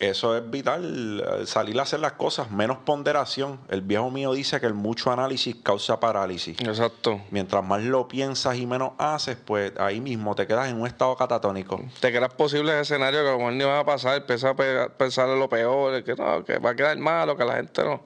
[0.00, 3.60] eso es vital, eh, salir a hacer las cosas, menos ponderación.
[3.68, 6.60] El viejo mío dice que el mucho análisis causa parálisis.
[6.60, 7.20] Exacto.
[7.30, 11.16] Mientras más lo piensas y menos haces, pues ahí mismo te quedas en un estado
[11.16, 11.80] catatónico.
[12.00, 14.90] te creas posibles escenarios que a lo mejor ni van a pasar, empiezas a pe-
[14.98, 18.02] pensar en lo peor, que no, que va a quedar malo, que la gente no.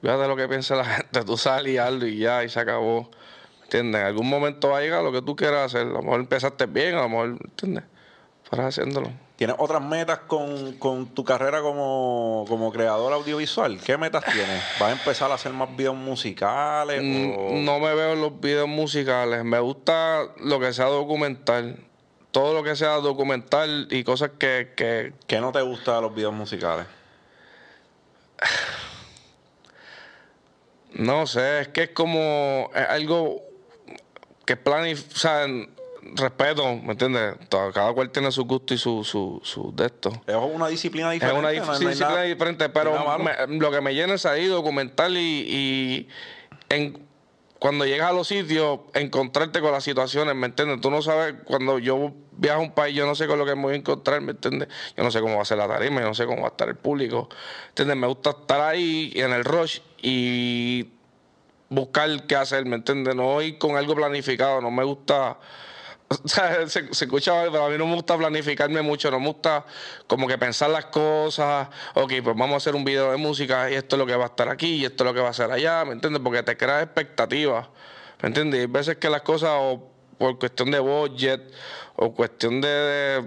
[0.00, 3.10] Fíjate lo que piensa la gente, tú sales y hazlo y ya, y se acabó.
[3.64, 4.00] ¿Entiendes?
[4.00, 5.82] En algún momento va a llegar lo que tú quieras hacer.
[5.86, 7.84] A lo mejor empezaste bien, a lo mejor, ¿entiendes?
[8.48, 9.10] Fueras haciéndolo.
[9.36, 13.78] ¿Tienes otras metas con, con tu carrera como, como creador audiovisual?
[13.84, 14.62] ¿Qué metas tienes?
[14.80, 17.00] ¿Vas a empezar a hacer más videos musicales?
[17.00, 19.44] o- Mm, No me veo en los videos musicales.
[19.44, 21.76] Me gusta lo que sea documental.
[22.30, 26.14] Todo lo que sea documental y cosas que, que, ¿Qué no te gusta de los
[26.14, 26.86] videos musicales?
[30.94, 33.42] No sé, es que es como es algo
[34.46, 35.14] que planif...
[35.14, 35.46] O sea,
[36.14, 37.34] respeto, ¿me entiendes?
[37.48, 40.10] Cada cual tiene su gusto y su, su, su de esto.
[40.26, 41.38] Es una disciplina Es diferente.
[41.38, 44.46] una no no hay disciplina nada- diferente, pero me- lo que me llena es ahí
[44.46, 46.08] documental y, y
[46.68, 47.06] en,
[47.58, 50.80] cuando llegas a los sitios, encontrarte con las situaciones, ¿me entiendes?
[50.80, 53.56] Tú no sabes, cuando yo viajo a un país, yo no sé con lo que
[53.56, 54.68] me voy a encontrar, ¿me entiendes?
[54.96, 56.50] Yo no sé cómo va a ser la tarima, yo no sé cómo va a
[56.50, 57.28] estar el público,
[57.70, 57.96] ¿entiendes?
[57.96, 60.88] Me gusta estar ahí en el rush y
[61.68, 63.14] buscar qué hacer, ¿me entiendes?
[63.16, 65.38] No ir con algo planificado, no me gusta...
[66.26, 69.64] Se, se escucha pero a mí no me gusta planificarme mucho, no me gusta
[70.06, 73.74] como que pensar las cosas, ok, pues vamos a hacer un video de música y
[73.74, 75.34] esto es lo que va a estar aquí y esto es lo que va a
[75.34, 76.22] ser allá, ¿me entiendes?
[76.22, 77.68] Porque te creas expectativas,
[78.22, 78.58] ¿me entiendes?
[78.58, 81.52] Y hay veces que las cosas o por cuestión de budget
[81.96, 83.26] o cuestión de,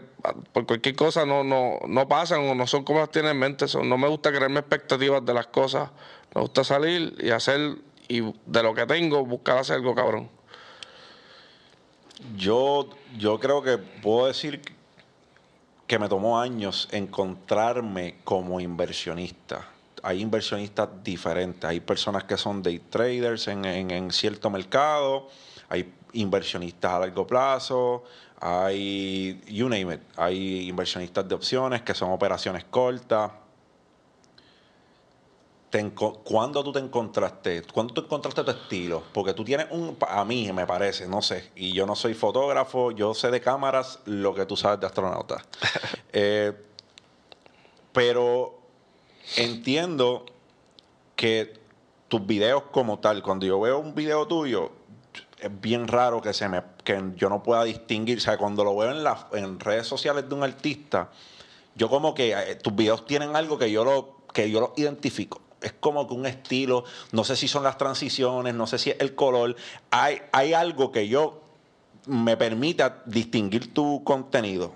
[0.52, 3.68] por cualquier cosa no, no, no pasan o no son como las tienes en mente,
[3.68, 5.90] So, no me gusta crearme expectativas de las cosas,
[6.34, 7.76] me gusta salir y hacer
[8.08, 10.41] y de lo que tengo buscar hacer algo cabrón.
[12.38, 14.62] Yo, yo creo que puedo decir
[15.88, 19.68] que me tomó años encontrarme como inversionista.
[20.04, 21.64] Hay inversionistas diferentes.
[21.70, 25.28] Hay personas que son day traders en, en- en cierto mercado.
[25.70, 28.04] Hay inversionistas a largo plazo.
[28.40, 30.02] Hay, you name it.
[30.18, 33.32] Hay inversionistas de opciones que son operaciones cortas.
[35.72, 37.64] Te ¿Cuándo tú te encontraste?
[37.64, 39.04] ¿Cuándo tú encontraste tu estilo?
[39.14, 42.92] Porque tú tienes un, a mí me parece, no sé, y yo no soy fotógrafo,
[42.92, 45.42] yo sé de cámaras lo que tú sabes de astronauta.
[46.14, 46.52] Eh,
[47.94, 48.60] pero
[49.38, 50.26] entiendo
[51.16, 51.54] que
[52.10, 54.74] tus videos como tal, cuando yo veo un video tuyo,
[55.40, 58.76] es bien raro que se me que yo no pueda distinguir, o sea, cuando lo
[58.76, 61.12] veo en las en redes sociales de un artista,
[61.76, 65.40] yo como que eh, tus videos tienen algo que yo lo que yo lo identifico.
[65.62, 68.98] Es como que un estilo, no sé si son las transiciones, no sé si es
[69.00, 69.56] el color,
[69.92, 71.42] hay hay algo que yo
[72.08, 74.74] me permita distinguir tu contenido.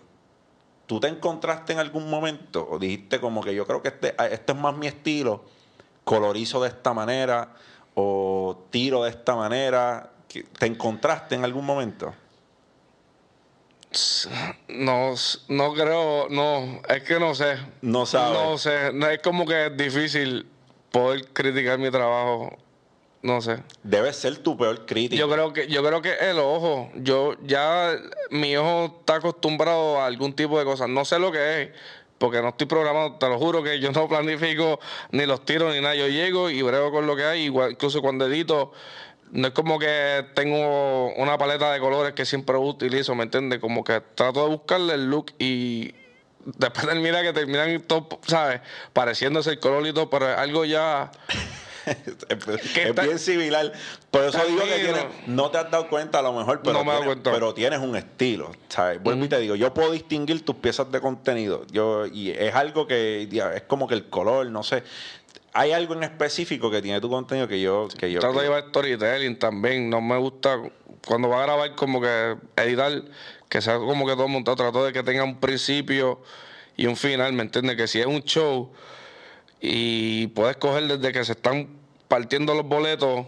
[0.85, 4.51] ¿Tú te encontraste en algún momento o dijiste como que yo creo que este, este
[4.51, 5.43] es más mi estilo,
[6.03, 7.55] colorizo de esta manera
[7.95, 10.11] o tiro de esta manera?
[10.27, 12.13] ¿Qué- ¿Te encontraste en algún momento?
[14.67, 15.13] No,
[15.47, 17.55] no creo, no, es que no sé.
[17.81, 18.39] No sabes.
[18.39, 20.45] No sé, no, es como que es difícil
[20.95, 22.57] poder criticar mi trabajo.
[23.21, 23.61] No sé.
[23.83, 25.19] Debes ser tu peor crítico.
[25.19, 27.91] Yo creo que yo creo que el ojo, yo ya
[28.29, 31.69] mi ojo está acostumbrado a algún tipo de cosas, no sé lo que es,
[32.17, 34.79] porque no estoy programado, te lo juro que yo no planifico
[35.11, 38.01] ni los tiros ni nada, yo llego y brego con lo que hay, igual incluso
[38.01, 38.71] cuando edito
[39.31, 43.59] no es como que tengo una paleta de colores que siempre utilizo, ¿me entiendes?
[43.59, 45.93] Como que trato de buscarle el look y
[46.45, 48.61] después termina que terminan todo, ¿sabes?
[48.93, 51.11] Pareciéndose el color y todo, pero es algo ya...
[52.29, 53.71] es bien similar.
[54.09, 56.85] Por eso digo que tienes, no te has dado cuenta a lo mejor, pero, No
[56.85, 58.51] me tienes, pero tienes un estilo.
[58.69, 59.01] ¿sabes?
[59.01, 61.65] Vuelvo y te digo, yo puedo distinguir tus piezas de contenido.
[61.71, 64.83] Yo, y es algo que es como que el color, no sé.
[65.53, 67.87] Hay algo en específico que tiene tu contenido que yo...
[67.97, 69.89] Que yo Trato de llevar storytelling también.
[69.89, 70.59] No me gusta
[71.05, 73.03] cuando va a grabar como que editar,
[73.55, 74.57] que sea como que todo montado.
[74.57, 76.21] Trato de que tenga un principio
[76.75, 77.77] y un final, ¿me entiendes?
[77.77, 78.69] Que si es un show
[79.61, 81.69] y puedes coger desde que se están
[82.09, 83.27] partiendo los boletos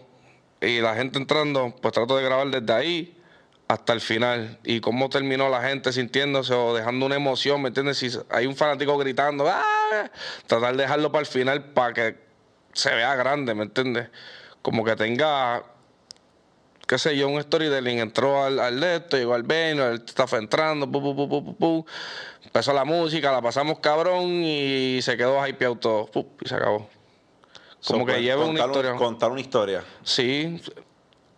[0.59, 3.17] y la gente entrando, pues trato de grabar desde ahí
[3.69, 7.97] hasta el final y cómo terminó la gente sintiéndose o dejando una emoción, ¿me entiendes?
[7.97, 10.11] Si hay un fanático gritando, ¡ah!
[10.45, 12.17] tratar de dejarlo para el final para que
[12.73, 14.09] se vea grande, ¿me entiendes?
[14.61, 15.63] Como que tenga,
[16.88, 18.00] qué sé yo, un storytelling.
[18.00, 21.86] Entró al, al de esto, llegó al venue, el staff entrando, pu, pu, pu,
[22.44, 26.10] empezó la música, la pasamos cabrón y se quedó hypeado todo,
[26.44, 26.90] y se acabó.
[27.86, 28.96] Como So, que pues, lleva una contar un- historia.
[28.96, 29.84] contar una historia.
[30.04, 30.62] Sí,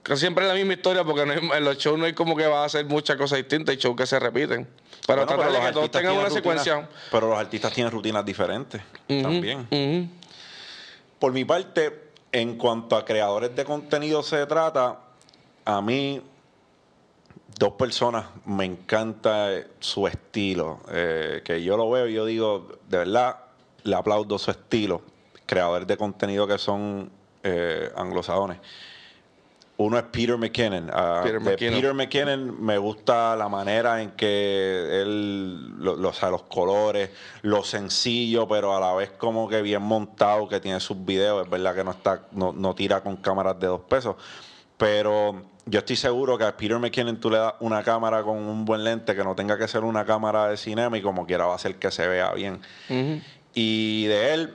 [0.04, 2.36] que siempre es la misma historia porque no hay- en los shows no hay como
[2.36, 4.68] que va a hacer muchas cosas distintas, hay shows que se repiten.
[5.06, 6.90] Pero Bueno, tratar de los que todos tengan una rutinas- secuencia.
[7.12, 10.12] Pero los artistas tienen rutinas diferentes también.
[11.20, 15.00] Por mi parte, en cuanto a creadores de contenido se trata,
[15.78, 16.22] a mí
[17.58, 19.50] dos personas me encanta
[19.80, 20.80] su estilo.
[20.92, 23.38] eh, que yo lo veo y yo digo, de verdad,
[23.84, 25.02] le aplaudo su estilo.
[25.46, 27.10] Creadores de contenido que son
[27.44, 28.58] eh, anglosajones.
[29.78, 30.90] Uno es Peter McKinnon.
[30.92, 31.76] Ah, Peter de McKinnon.
[31.80, 37.12] Peter McKinnon me gusta la manera en que él, lo- lo- o sea, los colores,
[37.44, 41.46] lo sencillo, pero a la vez como que bien montado, que tiene sus videos.
[41.46, 44.16] Es verdad que no está, no, no tira con cámaras de dos pesos.
[44.80, 48.64] Pero yo estoy seguro que a Peter McKinnon tú le das una cámara con un
[48.64, 51.52] buen lente que no tenga que ser una cámara de cinema y como quiera va
[51.52, 52.62] a hacer que se vea bien.
[52.90, 53.22] Ujú.
[53.54, 54.54] Y de él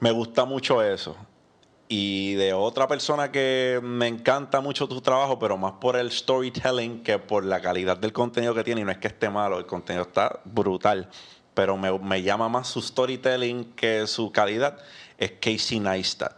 [0.00, 1.14] me gusta mucho eso.
[1.88, 7.02] Y de otra persona que me encanta mucho tu trabajo, pero más por el storytelling
[7.02, 8.80] que por la calidad del contenido que tiene.
[8.80, 11.10] Y no es que esté malo, el contenido está brutal.
[11.52, 14.78] Pero me, me llama más su storytelling que su calidad.
[15.18, 16.37] Es Casey Neistat.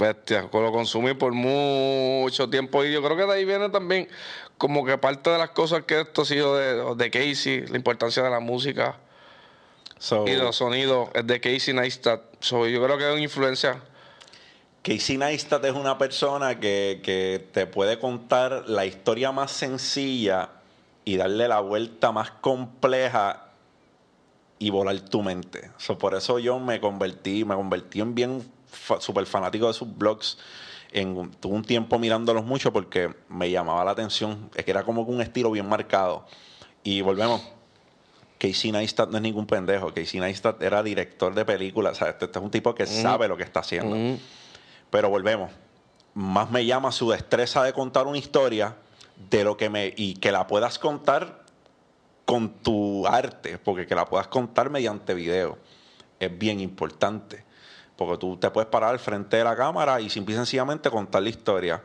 [0.00, 4.08] Bestia, lo consumí por mucho tiempo y yo creo que de ahí viene también
[4.58, 8.22] como que parte de las cosas que esto ha sido de, de Casey, la importancia
[8.22, 8.98] de la música
[10.00, 12.22] So, y los sonidos, es de Casey Neistat.
[12.40, 13.82] So, yo creo que es una influencia.
[14.82, 20.48] Casey Neistat es una persona que, que te puede contar la historia más sencilla
[21.04, 23.48] y darle la vuelta más compleja
[24.58, 25.70] y volar tu mente.
[25.76, 29.96] So, por eso yo me convertí, me convertí en bien fa- súper fanático de sus
[29.96, 30.38] blogs.
[30.92, 34.50] En, tuve un tiempo mirándolos mucho porque me llamaba la atención.
[34.54, 36.26] Es que era como un estilo bien marcado.
[36.82, 37.42] Y volvemos.
[38.38, 39.92] Casey Neistat no es ningún pendejo.
[39.92, 41.92] Casey Neistat era director de películas.
[41.92, 43.94] O sea, este, este es un tipo que sabe lo que está haciendo.
[44.90, 45.50] Pero volvemos.
[46.14, 48.76] Más me llama su destreza de contar una historia
[49.30, 49.92] de lo que me.
[49.96, 51.44] y que la puedas contar
[52.24, 55.58] con tu arte, porque que la puedas contar mediante video
[56.18, 57.44] es bien importante.
[58.00, 61.22] Porque tú te puedes parar al frente de la cámara y simple y sencillamente contar
[61.22, 61.82] la historia.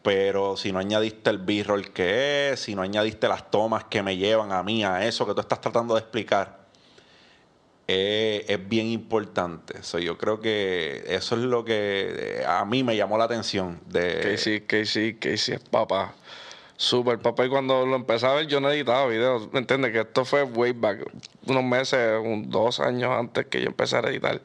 [0.00, 4.16] Pero si no añadiste el b-roll que es, si no añadiste las tomas que me
[4.16, 6.56] llevan a mí, a eso que tú estás tratando de explicar,
[7.88, 9.82] eh, es bien importante.
[9.82, 13.80] So, yo creo que eso es lo que eh, a mí me llamó la atención.
[13.86, 14.20] De...
[14.22, 16.14] Casey, Casey, Casey es papá.
[16.76, 17.44] Súper papá.
[17.44, 19.52] Y cuando lo empecé a ver, yo no editaba videos.
[19.52, 19.90] ¿Me entiendes?
[19.90, 21.04] Que esto fue way back.
[21.46, 24.40] Unos meses, dos años antes que yo empezara a editar.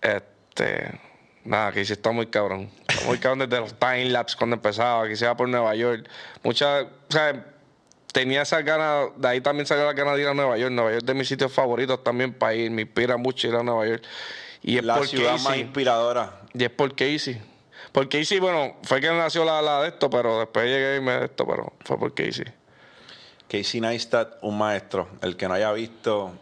[0.00, 1.00] Este.
[1.44, 2.70] Nada, Casey está muy cabrón.
[2.86, 5.08] Está muy cabrón desde los timelapse cuando empezaba.
[5.08, 6.08] Que se iba por Nueva York.
[6.42, 6.84] Muchas.
[6.84, 7.44] O sea,
[8.12, 10.72] tenía esa ganas, de ahí también salió la ganas de ir a Nueva York.
[10.72, 13.62] Nueva York es de mis sitios favoritos también para ir, me inspira mucho ir a
[13.62, 14.02] Nueva York.
[14.62, 16.40] Y es la ciudad más inspiradora.
[16.52, 17.40] Y es por Casey.
[17.92, 21.12] Por Casey, bueno, fue que nació la, la de esto, pero después llegué y me
[21.12, 22.46] de esto, pero fue por Casey.
[23.48, 25.08] Casey Neistat, un maestro.
[25.22, 26.32] El que no haya visto,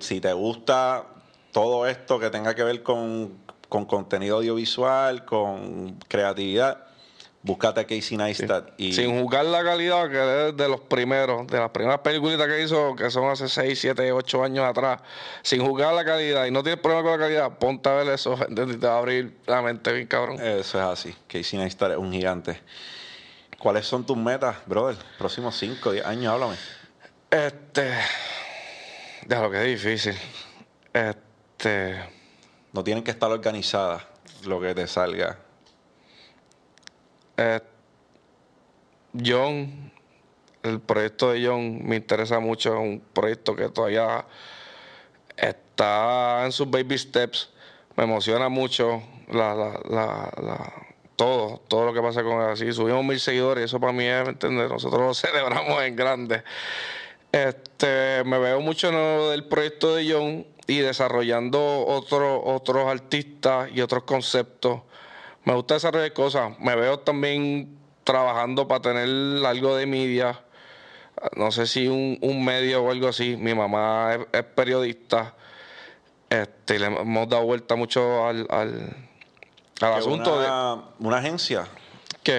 [0.00, 1.06] si te gusta
[1.52, 3.38] todo esto que tenga que ver con,
[3.68, 6.88] con contenido audiovisual, con creatividad,
[7.40, 8.72] Búscate a Casey Neistat.
[8.78, 8.92] Y...
[8.92, 12.96] Sin juzgar la calidad, que es de los primeros, de las primeras películas que hizo,
[12.96, 15.00] que son hace 6, 7, 8 años atrás.
[15.42, 18.36] Sin juzgar la calidad y no tienes problema con la calidad, ponte a ver eso,
[18.54, 20.40] te va a abrir la mente bien cabrón.
[20.40, 21.14] Eso es así.
[21.28, 22.60] Casey Neistat es un gigante.
[23.58, 24.96] ¿Cuáles son tus metas, brother?
[25.16, 26.56] Próximos 5, 10 años, háblame.
[27.30, 27.92] Este.
[29.26, 30.16] De lo que es difícil.
[30.92, 31.27] Este.
[32.72, 34.04] No tienen que estar organizadas
[34.44, 35.38] lo que te salga.
[37.36, 37.60] Eh,
[39.24, 39.92] John,
[40.62, 44.24] el proyecto de John me interesa mucho, es un proyecto que todavía
[45.36, 47.50] está en sus baby steps,
[47.96, 50.72] me emociona mucho la, la, la,
[51.16, 52.50] todo, todo lo que pasa con él.
[52.50, 54.70] Así subimos mil seguidores, eso para mí es, ¿me entiendes?
[54.70, 56.42] Nosotros lo celebramos en grande.
[57.32, 63.80] Este, me veo mucho en del proyecto de John y desarrollando otros otros artistas y
[63.80, 64.82] otros conceptos
[65.48, 66.60] me gusta desarrollar cosas.
[66.60, 69.08] Me veo también trabajando para tener
[69.46, 70.38] algo de media.
[71.36, 73.34] No sé si un, medio o algo así.
[73.34, 75.34] Mi mamá es, periodista.
[76.28, 78.94] Este, le hemos dado vuelta mucho al, al,
[79.80, 80.46] asunto de.
[80.98, 81.66] Una agencia.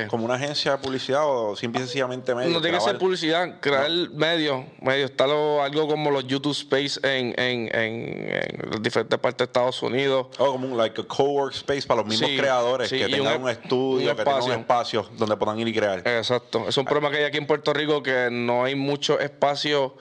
[0.07, 2.49] ¿Como una agencia de publicidad o simple sencillamente medio?
[2.51, 4.65] No tiene que ser publicidad, crear medios.
[4.81, 5.05] Medio.
[5.05, 10.27] Está algo como los YouTube Space en, en, en, diferentes partes de Estados Unidos.
[10.37, 14.15] Oh, como un like a cowork space para los mismos creadores, que tengan un, estudio,
[14.15, 15.99] que tengan un espacio donde puedan ir y crear.
[15.99, 16.67] Exacto.
[16.67, 19.95] Es un problema que hay aquí en Puerto Rico que no hay mucho espacio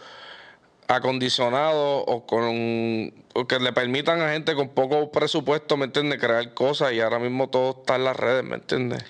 [0.89, 6.18] acondicionado o con o que le permitan a gente con poco presupuesto, ¿me entiendes?
[6.18, 9.05] Crear cosas y ahora mismo todo está en las redes, ¿me entiendes?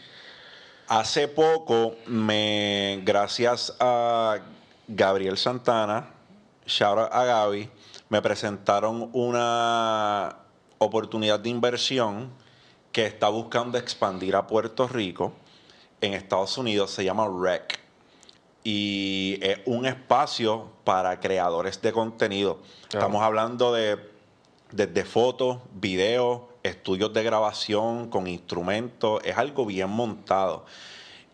[0.89, 4.39] Hace poco, me, gracias a
[4.87, 6.15] Gabriel Santana,
[6.65, 7.69] shout a Gaby,
[8.09, 10.35] me presentaron una
[10.79, 12.31] oportunidad de inversión
[12.91, 15.35] que está buscando expandir a Puerto Rico.
[16.01, 17.81] En Estados Unidos se llama REC
[18.65, 22.61] y es un espacio para creadores de contenido.
[22.91, 23.99] Estamos hablando de
[24.73, 30.65] desde fotos, videos, estudios de grabación con instrumentos, es algo bien montado.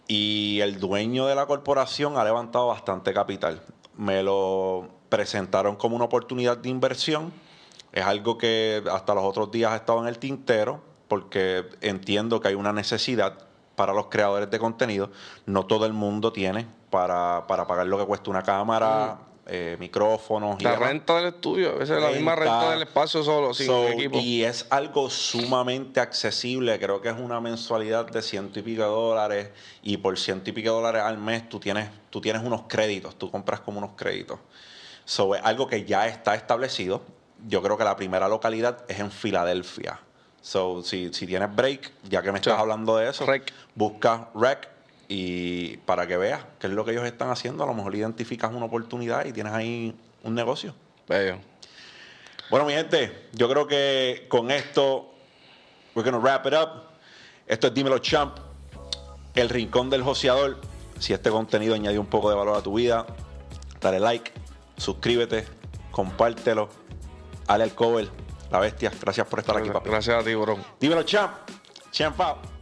[0.07, 3.63] Y el dueño de la corporación ha levantado bastante capital.
[3.97, 7.33] Me lo presentaron como una oportunidad de inversión.
[7.93, 12.49] Es algo que hasta los otros días ha estado en el tintero, porque entiendo que
[12.49, 13.39] hay una necesidad
[13.77, 15.11] para los creadores de contenido.
[15.47, 19.77] No todo el mundo tiene para, para pagar lo que cuesta una cámara, mm eh,
[19.79, 20.63] micrófonos.
[20.63, 24.19] La renta del estudio, esa es la misma renta del espacio solo, sin equipo.
[24.19, 28.89] Y es algo sumamente accesible, creo que es una mensualidad de ciento y pico de
[28.89, 29.51] dólares
[29.83, 33.17] y por ciento y pico de dólares al mes tú tienes, tú tienes unos créditos,
[33.19, 34.39] tú compras como unos créditos.
[35.05, 37.03] So, es algo que ya está establecido.
[37.47, 40.01] Yo creo que la primera localidad es en Filadelfia.
[40.41, 43.27] So, si, si tienes break, ya que me estás hablando de eso,
[43.75, 44.74] busca REC
[45.09, 48.53] y para que veas qué es lo que ellos están haciendo, a lo mejor identificas
[48.53, 50.75] una oportunidad y tienes ahí un negocio.
[51.09, 51.39] Bello.
[52.51, 55.13] Bueno, mi gente, yo creo que con esto,
[55.95, 56.83] we're gonna wrap it up.
[57.47, 58.37] Esto es Dímelo Champ,
[59.35, 60.61] el rincón del joseador.
[60.99, 63.07] Si este contenido añadió un poco de valor a tu vida,
[63.81, 64.33] dale like,
[64.77, 65.45] suscríbete,
[65.91, 66.69] compártelo,
[67.47, 68.09] dale al cover,
[68.51, 68.93] la bestia.
[69.01, 70.59] Gracias por estar aquí, Gracias a ti, bro.
[70.81, 71.33] Dímelo Champ,
[71.91, 72.54] Champ out.